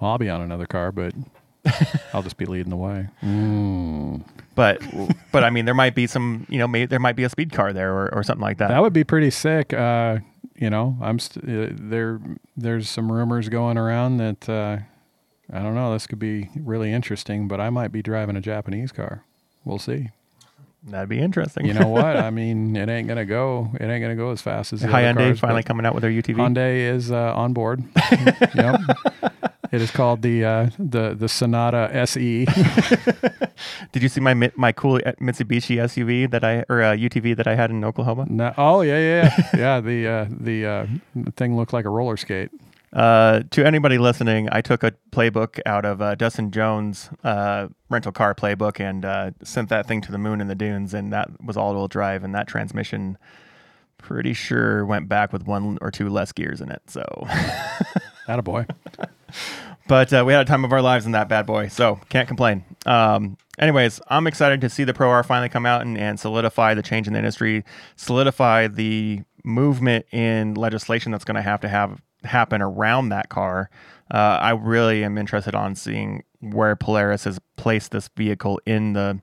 [0.00, 1.14] Well, I'll be on another car, but
[2.12, 3.08] I'll just be leading the way.
[3.22, 4.22] Mm.
[4.54, 4.82] But
[5.32, 7.52] but I mean, there might be some, you know, maybe there might be a speed
[7.52, 8.68] car there or, or something like that.
[8.68, 9.72] That would be pretty sick.
[9.72, 10.18] Uh,
[10.56, 12.20] you know, I'm st- uh, there.
[12.56, 14.78] There's some rumors going around that uh,
[15.52, 15.92] I don't know.
[15.92, 19.24] This could be really interesting, but I might be driving a Japanese car.
[19.64, 20.10] We'll see.
[20.86, 21.66] That'd be interesting.
[21.66, 22.16] You know what?
[22.16, 23.70] I mean, it ain't gonna go.
[23.74, 26.36] It ain't gonna go as fast as the Hyundai finally coming out with their UTV.
[26.36, 27.82] Hyundai is uh, on board.
[28.54, 28.80] yep.
[29.74, 32.44] It is called the uh, the the Sonata SE.
[33.92, 37.56] Did you see my my cool Mitsubishi SUV that I or uh, UTV that I
[37.56, 38.26] had in Oklahoma?
[38.28, 39.80] No, oh yeah yeah yeah.
[39.80, 42.50] the uh, the, uh, the thing looked like a roller skate.
[42.92, 48.12] Uh, to anybody listening, I took a playbook out of uh, Dustin Jones' uh, rental
[48.12, 51.28] car playbook and uh, sent that thing to the moon in the dunes, and that
[51.44, 53.18] was all-wheel drive, and that transmission,
[53.98, 56.82] pretty sure, went back with one or two less gears in it.
[56.86, 57.04] So,
[58.28, 58.66] a boy.
[59.86, 62.28] but uh, we had a time of our lives in that bad boy, so can't
[62.28, 62.64] complain.
[62.86, 66.74] Um, anyways, I'm excited to see the Pro R finally come out and, and solidify
[66.74, 67.64] the change in the industry,
[67.96, 73.70] solidify the movement in legislation that's going to have to have happen around that car.
[74.10, 79.20] Uh, I really am interested on seeing where Polaris has placed this vehicle in the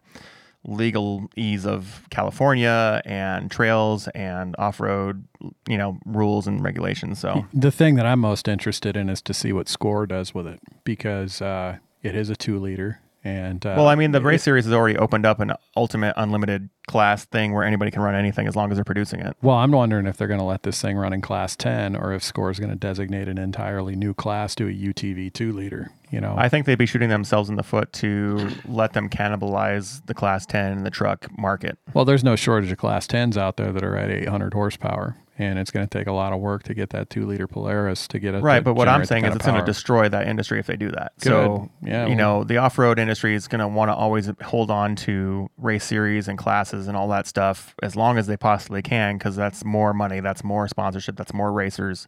[0.64, 5.26] legal ease of California and trails and off-road,
[5.68, 7.20] you know, rules and regulations.
[7.20, 10.47] So the thing that I'm most interested in is to see what Score does with
[10.47, 13.01] it because uh, it is a two liter.
[13.24, 16.13] And uh, well, I mean, the race it, series has already opened up an ultimate
[16.17, 19.38] unlimited class thing where anybody can run anything as long as they're producing it.
[19.41, 22.13] Well, I'm wondering if they're going to let this thing run in class 10 or
[22.13, 25.91] if Score is going to designate an entirely new class to a UTV two liter.
[26.09, 30.05] You know, I think they'd be shooting themselves in the foot to let them cannibalize
[30.07, 31.78] the class 10 and the truck market.
[31.93, 35.57] Well, there's no shortage of class 10s out there that are at 800 horsepower and
[35.57, 38.19] it's going to take a lot of work to get that two liter Polaris to
[38.19, 38.63] get it right.
[38.63, 41.13] But what I'm saying is it's going to destroy that industry if they do that.
[41.19, 41.29] Good.
[41.29, 44.29] So yeah, you well, know the off road industry is going to want to always
[44.43, 48.37] hold on to race series and classes and all that stuff as long as they
[48.37, 52.07] possibly can because that's more money, that's more sponsorship, that's more racers.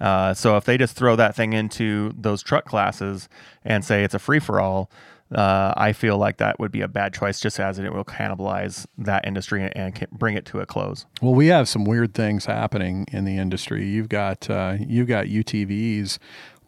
[0.00, 3.28] Uh, so if they just throw that thing into those truck classes
[3.64, 4.90] and say it's a free for all
[5.34, 8.86] uh, I feel like that would be a bad choice just as it will cannibalize
[8.98, 11.06] that industry and, bring it to a close.
[11.20, 13.86] Well, we have some weird things happening in the industry.
[13.86, 16.18] You've got uh, you've got UTVs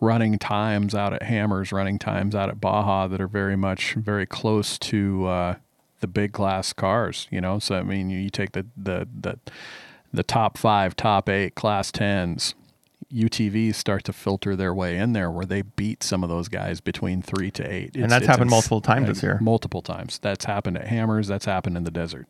[0.00, 4.26] running times out at Hammers, running times out at Baja that are very much very
[4.26, 5.54] close to uh,
[6.00, 7.26] the big class cars.
[7.30, 9.38] You know, so I mean, you, you take the the the
[10.12, 12.54] the top five, top eight class tens
[13.12, 16.80] UTVs start to filter their way in there where they beat some of those guys
[16.80, 17.90] between three to eight.
[17.94, 19.38] It's, and that's happened ins- multiple times this year.
[19.40, 20.18] Multiple times.
[20.18, 21.28] That's happened at Hammers.
[21.28, 22.26] That's happened in the desert.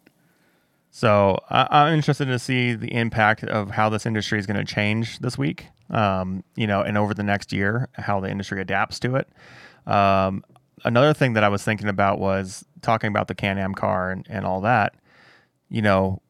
[0.90, 4.64] So I, I'm interested to see the impact of how this industry is going to
[4.64, 5.66] change this week.
[5.90, 9.28] Um, you know, and over the next year, how the industry adapts to it.
[9.86, 10.44] Um,
[10.84, 14.44] another thing that I was thinking about was talking about the Can-Am car and, and
[14.44, 14.94] all that.
[15.68, 16.22] You know,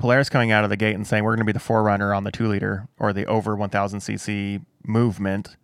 [0.00, 2.24] Polaris coming out of the gate and saying we're going to be the forerunner on
[2.24, 5.56] the two liter or the over 1000 cc movement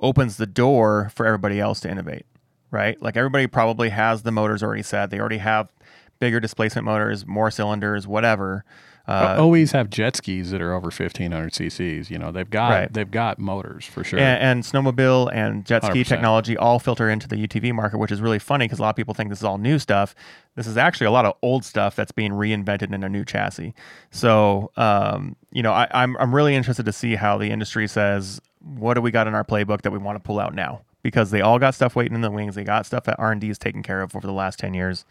[0.00, 2.26] opens the door for everybody else to innovate,
[2.72, 3.00] right?
[3.00, 5.10] Like everybody probably has the motors already set.
[5.10, 5.70] They already have
[6.18, 8.64] bigger displacement motors, more cylinders, whatever.
[9.10, 12.10] Uh, always have jet skis that are over 1500 cc's.
[12.10, 12.92] You know, they've got Right.
[12.92, 14.18] they've got motors for sure.
[14.18, 16.06] and, and snowmobile and jet ski 100%.
[16.06, 18.96] technology all filter into the UTV market, which is really funny because a lot of
[18.96, 20.14] people think this is all new stuff.
[20.56, 23.74] This is actually a lot of old stuff that's being reinvented in a new chassis.
[24.10, 28.40] So, um, you know, I, I'm I'm really interested to see how the industry says
[28.76, 31.30] what do we got in our playbook that we want to pull out now because
[31.30, 32.54] they all got stuff waiting in the wings.
[32.54, 34.74] They got stuff that R and D is taken care of over the last ten
[34.74, 35.04] years.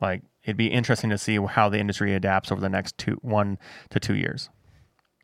[0.00, 3.58] Like it'd be interesting to see how the industry adapts over the next two one
[3.90, 4.48] to two years.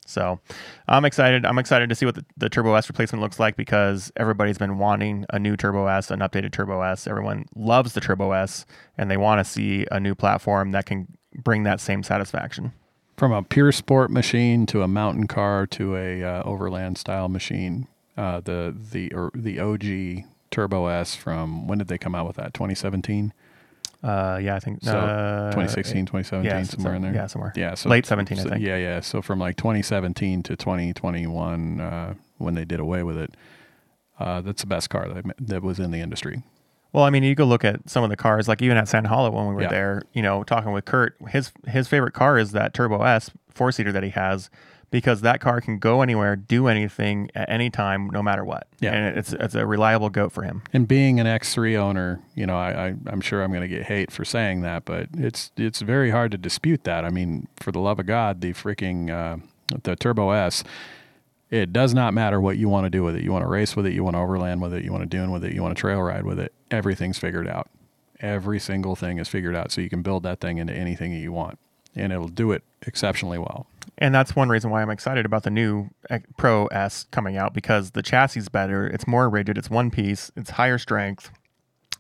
[0.07, 0.39] So
[0.87, 1.45] I'm excited.
[1.45, 4.79] I'm excited to see what the, the Turbo S replacement looks like because everybody's been
[4.79, 7.07] wanting a new Turbo S, an updated Turbo S.
[7.07, 8.65] Everyone loves the Turbo S
[8.97, 12.73] and they want to see a new platform that can bring that same satisfaction.
[13.17, 17.89] From a pure sport machine to a mountain car to a uh, overland style machine,
[18.17, 22.37] uh, the the or the OG Turbo S from when did they come out with
[22.37, 22.55] that?
[22.55, 23.33] 2017,
[24.07, 27.13] Uh, yeah, I think So, uh, 2016, 2017, yeah, somewhere in there.
[27.15, 27.53] Yeah, somewhere.
[27.57, 28.63] Yeah, so Late 17, I think.
[28.65, 29.01] Yeah, yeah.
[29.01, 33.35] So from like 2017 to 2021, uh, when they did away with it,
[34.21, 36.43] uh, that's the best car that that was in the industry.
[36.93, 39.09] Well, I mean, you could look at some of the cars, like even at Sand
[39.09, 39.69] Hollow when we were Yeah.
[39.69, 40.03] there.
[40.13, 43.91] You know, talking with Kurt, his his favorite car is that Turbo S four seater
[43.93, 44.51] that he has
[44.97, 48.67] because that car can go anywhere, do anything at any time, no matter what.
[48.81, 48.95] Yeah.
[48.95, 50.63] and it's it's a reliable goat for him.
[50.73, 53.83] And being an X3 owner, you know, I, I I'm sure I'm going to get
[53.83, 57.05] hate for saying that, but it's it's very hard to dispute that.
[57.05, 59.37] I mean, for the love of God, the freaking uh,
[59.83, 60.65] the Turbo S,
[61.51, 63.23] it does not matter what you want to do with it.
[63.23, 65.15] You want to race with it, you want to overland with it, you want to
[65.15, 66.55] dune with it, you want to trail ride with it.
[66.71, 67.69] Everything's figured out.
[68.21, 71.19] Every single thing is figured out, so you can build that thing into anything that
[71.21, 71.59] you want,
[71.95, 73.67] and it'll do it exceptionally well.
[73.99, 77.55] And that's one reason why I'm excited about the new eh, Pro S coming out
[77.55, 78.87] because the chassis is better.
[78.87, 79.57] It's more rigid.
[79.57, 80.31] It's one piece.
[80.37, 81.31] It's higher strength,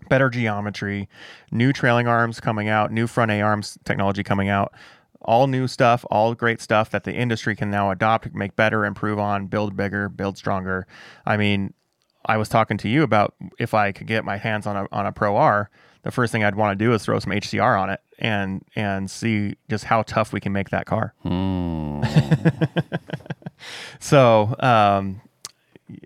[0.08, 1.08] better geometry,
[1.50, 4.72] new trailing arms coming out, new front A arms technology coming out.
[5.22, 9.18] All new stuff, all great stuff that the industry can now adopt, make better, improve
[9.18, 10.86] on, build bigger, build stronger.
[11.24, 11.72] I mean,
[12.26, 15.06] I was talking to you about if I could get my hands on a on
[15.06, 15.70] a Pro R,
[16.02, 19.10] the first thing I'd want to do is throw some HCR on it and and
[19.10, 21.14] see just how tough we can make that car.
[24.00, 25.20] So um,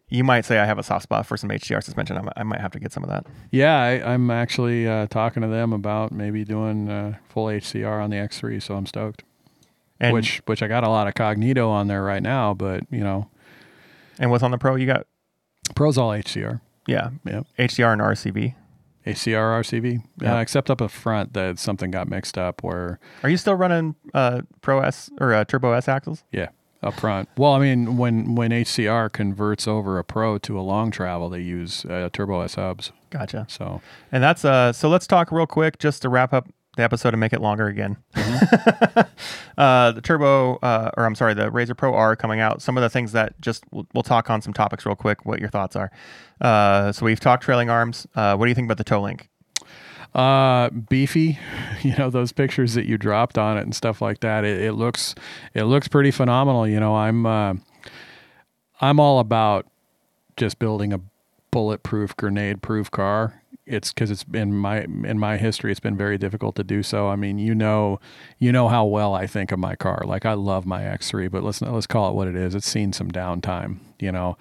[0.09, 2.17] you might say I have a soft spot for some HCR suspension.
[2.17, 3.27] I might, I might have to get some of that.
[3.51, 8.11] Yeah, I, I'm actually uh, talking to them about maybe doing uh, full HCR on
[8.11, 9.25] the X3, so I'm stoked.
[9.99, 13.01] And which which I got a lot of Cognito on there right now, but you
[13.01, 13.29] know,
[14.19, 14.77] and what's on the Pro?
[14.77, 15.07] You got
[15.75, 16.61] Pro's all HCR.
[16.87, 17.47] yeah, Yep.
[17.59, 18.55] HCR and RCV.
[19.07, 20.03] HCR RCV.
[20.21, 20.37] Yeah.
[20.37, 23.95] Uh, except up a front that something got mixed up where Are you still running
[24.15, 26.25] uh, Pro S or uh, Turbo S axles?
[26.33, 26.49] yeah,
[26.83, 27.29] up front.
[27.37, 31.41] Well, I mean when when HCR converts over a Pro to a long travel, they
[31.41, 32.93] use uh, Turbo S hubs.
[33.11, 33.47] Gotcha.
[33.49, 33.81] So
[34.13, 34.73] And that's uh.
[34.73, 37.67] So let's talk real quick just to wrap up the episode and make it longer
[37.67, 37.97] again.
[39.59, 42.63] uh, the Turbo, uh, or I'm sorry, the RZR Pro R coming out.
[42.63, 45.27] Some of the things that just we'll, we'll talk on some topics real quick.
[45.27, 45.91] What your thoughts are?
[46.41, 48.07] Uh, so we've talked trailing arms.
[48.15, 49.29] Uh, what do you think about the toe link?
[50.13, 51.39] uh beefy
[51.83, 54.73] you know those pictures that you dropped on it and stuff like that it, it
[54.73, 55.15] looks
[55.55, 57.55] it looks pretty phenomenal you know i'm uh,
[58.81, 59.69] i'm all about
[60.37, 61.01] just building a
[61.51, 63.43] bulletproof grenade proof car.
[63.67, 67.09] It's because it's been my in my history it's been very difficult to do so.
[67.09, 68.01] I mean you know
[68.39, 70.03] you know how well i think of my car.
[70.05, 72.55] Like i love my x3 but let's let's call it what it is.
[72.55, 74.37] It's seen some downtime you know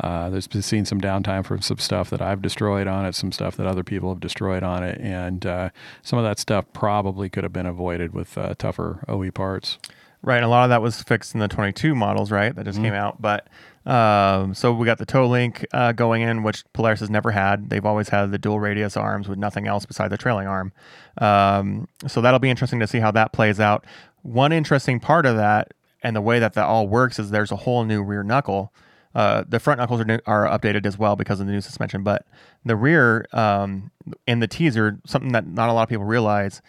[0.00, 3.32] uh, there's been seen some downtime from some stuff that I've destroyed on it, some
[3.32, 5.70] stuff that other people have destroyed on it, and uh,
[6.02, 9.78] some of that stuff probably could have been avoided with uh, tougher OE parts.
[10.22, 12.54] Right, and a lot of that was fixed in the 22 models, right?
[12.54, 13.20] That just came out.
[13.20, 13.46] But
[13.84, 17.68] um, so we got the toe link uh, going in, which Polaris has never had.
[17.68, 20.72] They've always had the dual radius arms with nothing else beside the trailing arm.
[21.18, 23.84] Um, so that'll be interesting to see how that plays out.
[24.22, 25.72] One interesting part of that
[26.02, 28.72] and the way that that all works is there's a whole new rear knuckle.
[29.14, 32.02] Uh, the front knuckles are, new, are updated as well because of the new suspension,
[32.02, 32.26] but
[32.64, 33.90] the rear um,
[34.26, 36.60] in the teaser, something that not a lot of people realize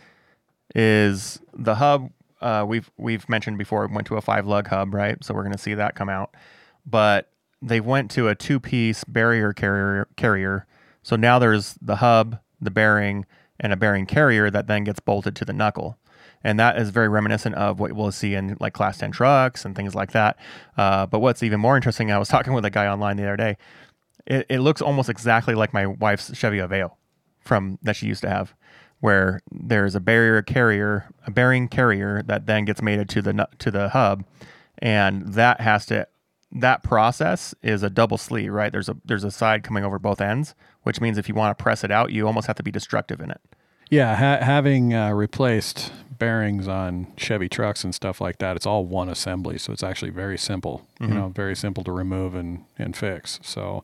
[0.75, 5.21] is the hub uh, we've we've mentioned before went to a five lug hub, right?
[5.23, 6.35] So we're going to see that come out.
[6.85, 7.31] But
[7.61, 10.67] they went to a two piece barrier carrier carrier.
[11.01, 13.25] So now there's the hub, the bearing,
[13.59, 15.97] and a bearing carrier that then gets bolted to the knuckle.
[16.45, 19.75] And that is very reminiscent of what we'll see in like Class 10 trucks and
[19.75, 20.37] things like that.
[20.77, 23.35] Uh, but what's even more interesting, I was talking with a guy online the other
[23.35, 23.57] day.
[24.27, 26.91] It, it looks almost exactly like my wife's Chevy Aveo
[27.39, 28.53] from that she used to have,
[28.99, 33.71] where there's a barrier carrier, a bearing carrier that then gets mated to the to
[33.71, 34.23] the hub,
[34.77, 36.07] and that has to
[36.51, 38.71] that process is a double sleeve, right?
[38.71, 41.63] There's a there's a side coming over both ends, which means if you want to
[41.63, 43.41] press it out, you almost have to be destructive in it.
[43.89, 48.85] Yeah, ha- having uh, replaced bearings on Chevy trucks and stuff like that, it's all
[48.85, 50.85] one assembly, so it's actually very simple.
[50.99, 51.11] Mm-hmm.
[51.11, 53.39] You know, very simple to remove and and fix.
[53.43, 53.83] So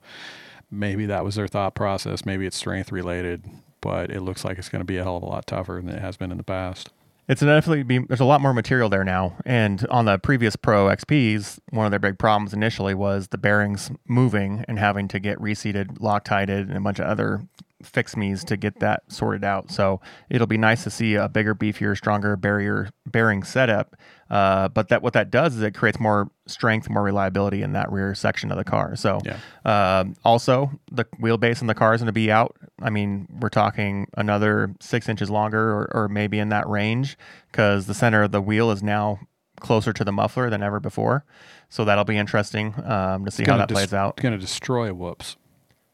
[0.70, 2.26] maybe that was their thought process.
[2.26, 3.46] Maybe it's strength related,
[3.82, 5.90] but it looks like it's going to be a hell of a lot tougher than
[5.90, 6.90] it has been in the past.
[7.28, 9.38] It's definitely be, there's a lot more material there now.
[9.46, 13.92] And on the previous Pro XPs, one of their big problems initially was the bearings
[14.06, 17.42] moving and having to get reseated, Loctited, and a bunch of other
[17.84, 19.72] fix me's to get that sorted out.
[19.72, 23.96] So it'll be nice to see a bigger, beefier, stronger barrier bearing setup.
[24.30, 27.92] Uh, but that what that does is it creates more strength, more reliability in that
[27.92, 28.96] rear section of the car.
[28.96, 29.38] So Yeah.
[29.66, 32.56] um, also the wheelbase in the car is going to be out.
[32.82, 37.18] I mean, we're talking another six inches longer, or, or maybe in that range,
[37.52, 39.20] because the center of the wheel is now
[39.60, 41.24] closer to the muffler than ever before.
[41.70, 44.16] So that'll be interesting um, to see how that dis- plays out.
[44.18, 45.36] It's going to destroy whoops.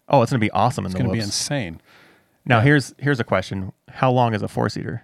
[0.10, 1.28] Oh, it's going to be awesome in It's the going to be whoops.
[1.28, 1.82] insane.
[2.46, 5.04] Now here's here's a question: How long is a four seater?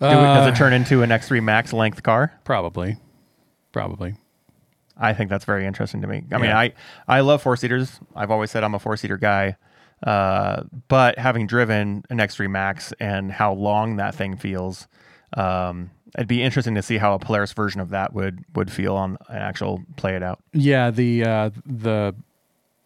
[0.00, 2.32] Do it, does Uh, it turn into an X3 Max length car?
[2.44, 2.96] Probably,
[3.72, 4.14] probably.
[4.96, 6.24] I think that's very interesting to me.
[6.32, 6.58] I mean, Yeah.
[6.58, 6.72] I
[7.08, 8.00] I love four seaters.
[8.14, 9.56] I've always said I'm a four seater guy.
[10.02, 14.86] Uh, but having driven an X3 Max and how long that thing feels,
[15.36, 18.96] um, it'd be interesting to see how a Polaris version of that would would feel
[18.96, 20.40] on an actual play it out.
[20.52, 22.14] Yeah, the uh, the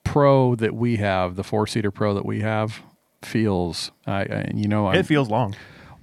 [0.09, 2.80] Pro that we have, the four seater Pro that we have,
[3.22, 3.90] feels.
[4.06, 5.54] I, I you know, I'm, it feels long,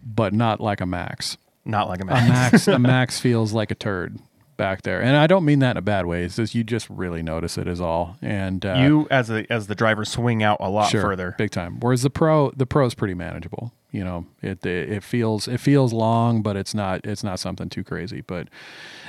[0.04, 1.38] but not like a Max.
[1.66, 2.22] not like a Max.
[2.22, 2.52] A Max.
[2.52, 4.20] Max, a Max feels like a turd
[4.58, 6.24] back there, and I don't mean that in a bad way.
[6.24, 9.68] It's just you just really notice it is all, and uh, you as a as
[9.68, 11.36] the driver swing out a lot sure, further.
[11.38, 11.80] big time.
[11.80, 13.74] Whereas the Pro, the Pro is pretty manageable.
[13.92, 17.70] You know, it, it it feels it feels long, but it's not it's not something
[17.70, 18.22] too crazy.
[18.22, 18.50] But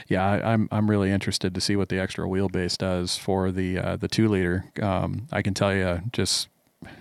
[0.08, 3.78] yeah, I, I'm I'm really interested to see what the extra wheelbase does for the
[3.78, 4.66] uh, the two liter.
[4.80, 6.48] Um, I can tell you just,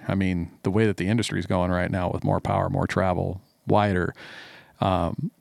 [0.08, 2.88] I mean, the way that the industry is going right now with more power, more
[2.88, 4.16] travel, wider.
[4.82, 5.32] Um,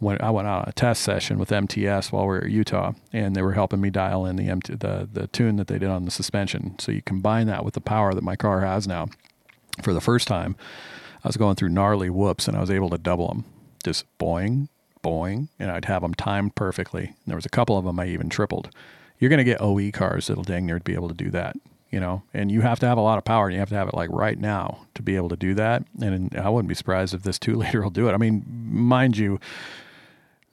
[0.00, 3.36] when I went on a test session with MTS while we were at Utah, and
[3.36, 6.04] they were helping me dial in the MT, the the tune that they did on
[6.04, 6.78] the suspension.
[6.78, 9.08] So you combine that with the power that my car has now.
[9.82, 10.56] For the first time,
[11.24, 13.44] I was going through gnarly whoops, and I was able to double them,
[13.84, 14.68] just boing,
[15.02, 17.04] boing, and I'd have them timed perfectly.
[17.04, 18.70] And there was a couple of them I even tripled.
[19.18, 21.56] You're going to get OE cars that'll dang near be able to do that,
[21.90, 22.22] you know.
[22.32, 23.94] And you have to have a lot of power, and you have to have it
[23.94, 25.84] like right now to be able to do that.
[26.00, 28.12] And I wouldn't be surprised if this two liter will do it.
[28.12, 29.38] I mean, mind you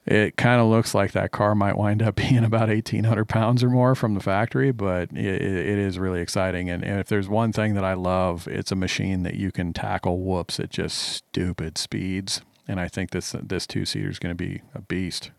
[0.08, 3.70] it kind of looks like that car might wind up being about 1800 pounds or
[3.70, 7.52] more from the factory but it, it is really exciting and, and if there's one
[7.52, 11.78] thing that i love it's a machine that you can tackle whoops at just stupid
[11.78, 15.32] speeds and i think this this two seater is going to be a beast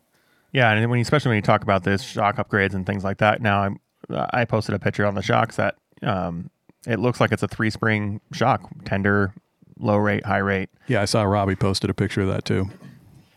[0.53, 3.19] Yeah, and when you, especially when you talk about this shock upgrades and things like
[3.19, 3.43] that.
[3.43, 6.49] Now, I'm, I posted a picture on the shocks that um,
[6.87, 9.35] it looks like it's a three spring shock, tender,
[9.79, 10.71] low rate, high rate.
[10.87, 12.69] yeah i saw robbie posted a picture of that too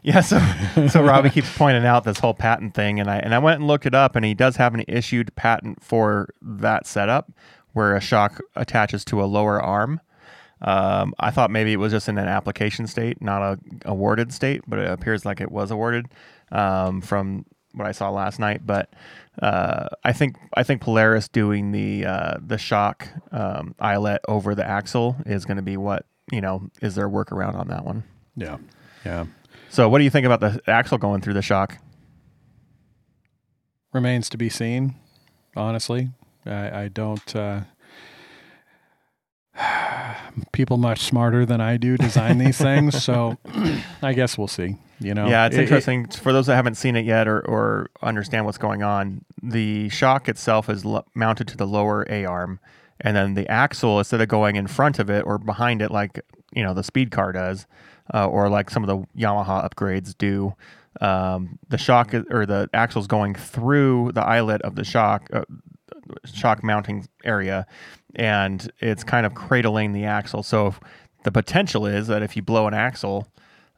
[0.03, 0.39] Yeah, so
[0.87, 3.67] so Robbie keeps pointing out this whole patent thing, and I and I went and
[3.67, 7.31] looked it up, and he does have an issued patent for that setup,
[7.73, 10.01] where a shock attaches to a lower arm.
[10.61, 14.61] Um, I thought maybe it was just in an application state, not a awarded state,
[14.67, 16.07] but it appears like it was awarded
[16.51, 18.65] um, from what I saw last night.
[18.65, 18.93] But
[19.41, 24.67] uh, I think I think Polaris doing the uh, the shock um, eyelet over the
[24.67, 28.03] axle is going to be what you know is their workaround on that one.
[28.35, 28.57] yeah
[29.05, 29.25] yeah
[29.71, 31.77] So, what do you think about the axle going through the shock?
[33.93, 34.95] remains to be seen
[35.53, 36.11] honestly
[36.45, 37.59] i, I don't uh,
[40.53, 43.37] people much smarter than i do design these things so
[44.01, 46.75] i guess we'll see you know yeah, it's It- it- interesting for those that haven't
[46.75, 49.25] seen it yet or, or understand what's going on.
[49.43, 52.59] The shock itself is lo- mounted to the lower A arm,
[52.99, 56.21] and then the axle instead of going in front of it or behind it like
[56.53, 57.65] you know the speed car does,
[58.13, 60.53] uh, or like some of the Yamaha upgrades do.
[60.99, 65.43] Um, the shock or the axle's going through the eyelet of the shock uh,
[66.25, 67.65] shock mounting area,
[68.15, 70.43] and it's kind of cradling the axle.
[70.43, 70.75] So
[71.23, 73.27] the potential is that if you blow an axle,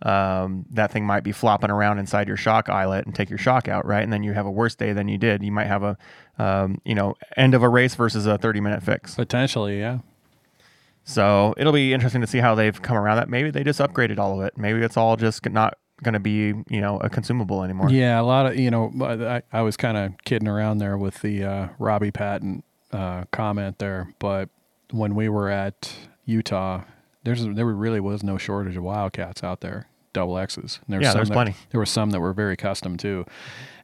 [0.02, 3.68] um, that thing might be flopping around inside your shock eyelet and take your shock
[3.68, 4.04] out, right?
[4.04, 5.44] And then you have a worse day than you did.
[5.44, 5.98] You might have a,
[6.38, 9.16] um, you know, end of a race versus a 30 minute fix.
[9.16, 10.00] potentially yeah
[11.04, 13.30] So it'll be interesting to see how they've come around that.
[13.30, 14.58] Maybe they just upgraded all of it.
[14.58, 17.90] Maybe it's all just not going to be you know a consumable anymore.
[17.90, 18.92] Yeah, a lot of you know.
[19.02, 23.80] I, I was kind of kidding around there with the uh, Robbie Patton uh, comment
[23.80, 24.50] there, but
[24.92, 25.94] when we were at
[26.26, 26.84] Utah,
[27.24, 30.80] there's there really was no shortage of Wildcats out there, double X's.
[30.88, 31.56] And Yeah, some there's that- plenty.
[31.72, 33.26] There were some that were very custom too,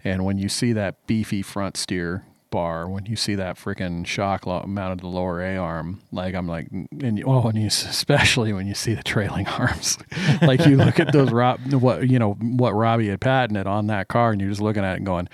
[0.03, 4.45] and when you see that beefy front steer bar, when you see that freaking shock
[4.45, 8.53] mounted to the lower A arm, like I'm like, and you, oh, and you especially
[8.53, 9.97] when you see the trailing arms,
[10.41, 14.07] like you look at those Rob, what you know what Robbie had patented on that
[14.07, 15.29] car, and you're just looking at it and going.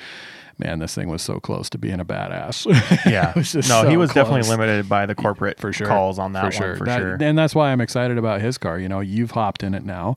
[0.58, 2.66] Man, this thing was so close to being a badass.
[3.12, 3.32] Yeah.
[3.32, 6.18] It was just no, he so was definitely limited by the corporate for sure calls
[6.18, 6.76] on that for one sure.
[6.78, 7.18] for That- sure.
[7.20, 8.80] And that's why I'm excited about his car.
[8.80, 10.16] You know, you've hopped in it now.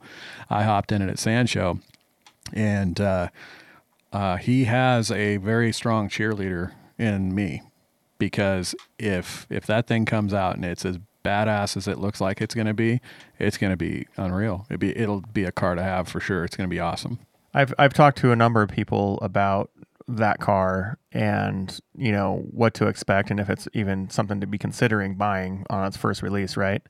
[0.48, 1.80] I hopped in it at Sand Show,
[2.52, 3.30] and uh,
[4.12, 7.62] uh, he has a very strong cheerleader in me
[8.18, 12.40] because if if that thing comes out and it's as badass as it looks like
[12.40, 13.00] it's going to be,
[13.38, 14.66] it's going to be unreal.
[14.68, 16.44] It'll be it'll be a car to have for sure.
[16.44, 17.18] It's going to be awesome.
[17.54, 19.70] I've I've talked to a number of people about
[20.10, 24.56] that car and you know what to expect and if it's even something to be
[24.56, 26.82] considering buying on its first release, right?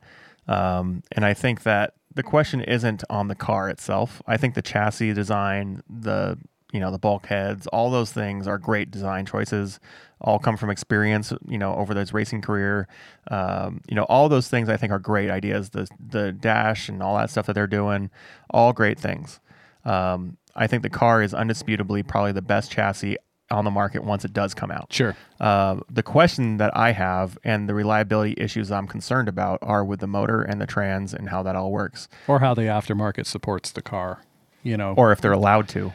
[0.47, 4.23] Um, and I think that the question isn't on the car itself.
[4.27, 6.39] I think the chassis design, the
[6.73, 9.81] you know the bulkheads, all those things are great design choices.
[10.21, 12.89] All come from experience, you know, over this racing career.
[13.31, 15.71] Um, you know, all those things I think are great ideas.
[15.71, 18.11] The the dash and all that stuff that they're doing,
[18.51, 19.41] all great things.
[19.85, 23.17] Um, I think the car is undisputably probably the best chassis
[23.51, 24.93] on the market once it does come out.
[24.93, 25.17] Sure.
[25.41, 30.01] Uh, the question that I have and the reliability issues I'm concerned about are with
[30.01, 33.71] the motor and the trans and how that all works, Or how the aftermarket supports
[33.71, 34.23] the car.
[34.63, 35.93] You know, or if they're allowed to.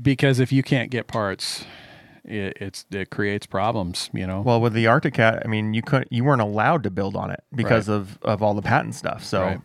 [0.00, 1.64] Because if you can't get parts,
[2.24, 4.10] it, it's it creates problems.
[4.12, 4.40] You know.
[4.42, 7.30] Well, with the Arctic Cat, I mean, you couldn't, you weren't allowed to build on
[7.30, 7.96] it because Right.
[7.96, 9.24] of of all the patent stuff.
[9.24, 9.60] So Right.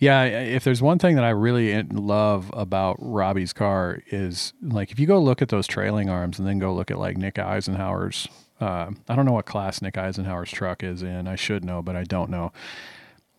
[0.00, 4.98] Yeah, if there's one thing that I really love about Robbie's car is like if
[4.98, 8.26] you go look at those trailing arms and then go look at like Nick Eisenhower's.
[8.60, 11.26] Uh, I don't know what class Nick Eisenhower's truck is in.
[11.26, 12.52] I should know, but I don't know.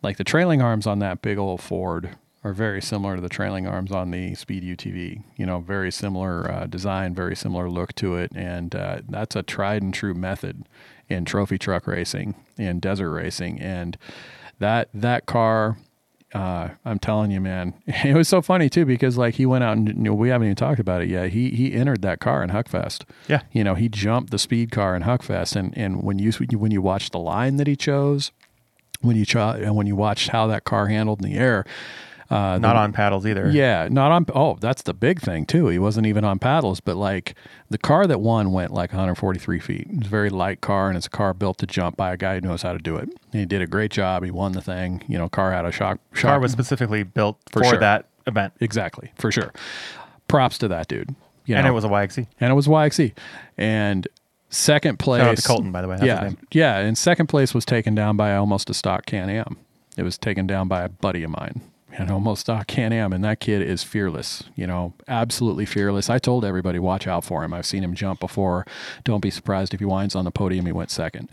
[0.01, 3.67] Like the trailing arms on that big old Ford are very similar to the trailing
[3.67, 5.23] arms on the Speed UTV.
[5.37, 9.43] You know, very similar uh, design, very similar look to it, and uh, that's a
[9.43, 10.67] tried and true method
[11.07, 13.97] in trophy truck racing, in desert racing, and
[14.59, 15.77] that that car
[16.33, 19.77] uh, I'm telling you, man, it was so funny too because like he went out
[19.77, 21.31] and you know, we haven't even talked about it yet.
[21.31, 23.03] He he entered that car in Huckfest.
[23.27, 23.41] Yeah.
[23.51, 26.81] you know he jumped the speed car in Huckfest, and and when you when you
[26.81, 28.31] watch the line that he chose,
[29.01, 31.65] when you cho- and when you watched how that car handled in the air,
[32.31, 33.49] uh, not on paddles either.
[33.49, 34.25] yeah, not on.
[34.33, 35.67] Oh, that's the big thing too.
[35.67, 37.35] He wasn't even on paddles, but like
[37.69, 39.87] the car that won went like 143 feet.
[39.89, 42.35] It's a very light car, and it's a car built to jump by a guy
[42.35, 43.09] who knows how to do it.
[43.31, 44.23] And he did a great job.
[44.23, 45.03] He won the thing.
[45.07, 45.99] You know, car had a shock.
[46.13, 47.79] shock car was specifically built for, sure.
[47.79, 49.51] that event, exactly for sure.
[50.27, 51.13] Props to that dude.
[51.45, 52.27] You and it was a YXZ.
[52.39, 53.13] and it was YXZ.
[53.57, 54.07] And
[54.49, 55.95] second place, Shout out to Colton, by the way.
[55.95, 56.37] That's yeah, name.
[56.51, 56.77] yeah.
[56.77, 59.57] And second place was taken down by almost a stock Can Am.
[59.97, 61.61] It was taken down by a buddy of mine,
[61.97, 64.43] an almost stock Can Am, and that kid is fearless.
[64.55, 66.09] You know, absolutely fearless.
[66.09, 67.53] I told everybody, watch out for him.
[67.53, 68.65] I've seen him jump before.
[69.03, 70.65] Don't be surprised if he winds on the podium.
[70.65, 71.29] He went second.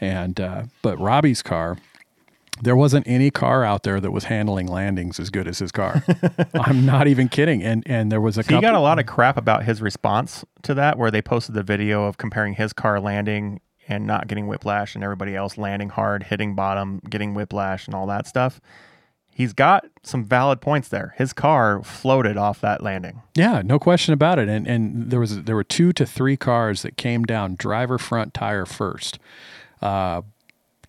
[0.00, 1.76] And uh, but Robbie's car.
[2.60, 6.02] There wasn't any car out there that was handling landings as good as his car.
[6.54, 7.62] I'm not even kidding.
[7.62, 8.62] And and there was a He couple.
[8.62, 12.06] got a lot of crap about his response to that, where they posted the video
[12.06, 16.56] of comparing his car landing and not getting whiplash, and everybody else landing hard, hitting
[16.56, 18.60] bottom, getting whiplash, and all that stuff.
[19.38, 21.14] He's got some valid points there.
[21.16, 23.22] His car floated off that landing.
[23.36, 24.48] Yeah, no question about it.
[24.48, 28.34] And and there was there were two to three cars that came down driver front
[28.34, 29.20] tire first.
[29.80, 30.22] Uh,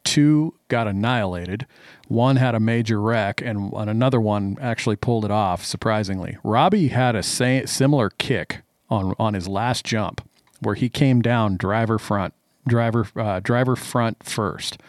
[0.04, 1.68] two got annihilated.
[2.08, 5.64] One had a major wreck, and, and another one actually pulled it off.
[5.64, 10.28] Surprisingly, Robbie had a sa- similar kick on on his last jump,
[10.60, 12.34] where he came down driver front,
[12.68, 14.80] driver uh, driver front first.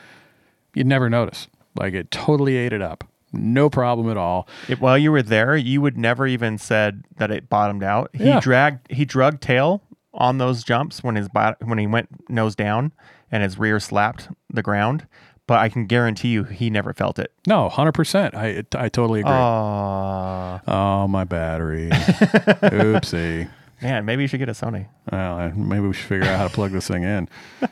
[0.73, 1.47] You'd never notice.
[1.79, 3.05] Like it totally ate it up.
[3.33, 4.49] No problem at all.
[4.69, 8.11] If, while you were there, you would never even said that it bottomed out.
[8.13, 8.41] He Yeah.
[8.41, 9.83] dragged, he drug tail
[10.13, 12.93] on those jumps when his bot, when he went nose down
[13.31, 15.07] and his rear slapped the ground.
[15.47, 17.33] But I can guarantee you, he never felt it.
[17.47, 18.35] No, hundred percent.
[18.37, 19.33] I I totally agree.
[19.33, 21.89] Oh Oh, my battery.
[21.93, 23.49] Oopsie.
[23.83, 24.87] man, maybe you should get a Sony.
[25.11, 27.29] Well, maybe we should figure out how to plug this thing in.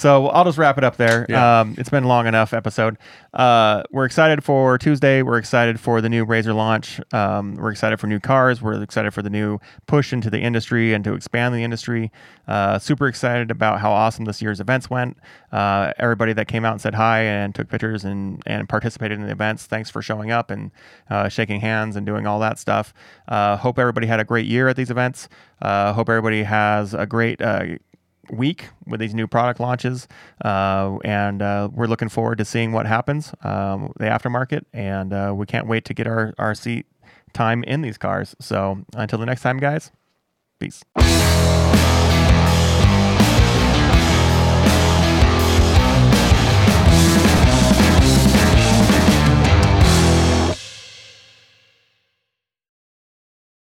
[0.00, 1.26] So I'll just wrap it up there.
[1.28, 1.60] Yeah.
[1.60, 2.96] Um, it's been a long enough episode.
[3.34, 5.20] Uh, we're excited for Tuesday.
[5.20, 7.02] We're excited for the new RZR launch.
[7.12, 8.62] Um, we're excited for new cars.
[8.62, 12.10] We're excited for the new push into the industry and to expand the industry.
[12.48, 15.18] Uh, super excited about how awesome this year's events went.
[15.52, 19.26] Uh, everybody that came out and said hi and took pictures and, and participated in
[19.26, 20.70] the events, thanks for showing up and
[21.10, 22.94] uh, shaking hands and doing all that stuff.
[23.28, 25.28] Uh, hope everybody had a great year at these events.
[25.60, 27.66] Uh, hope everybody has a great uh,
[28.32, 30.08] week with these new product launches,
[30.44, 35.32] uh, and uh, we're looking forward to seeing what happens um, the aftermarket, and uh,
[35.34, 36.86] we can't wait to get our our seat
[37.32, 38.34] time in these cars.
[38.40, 39.90] So until the next time, guys,
[40.58, 40.82] peace.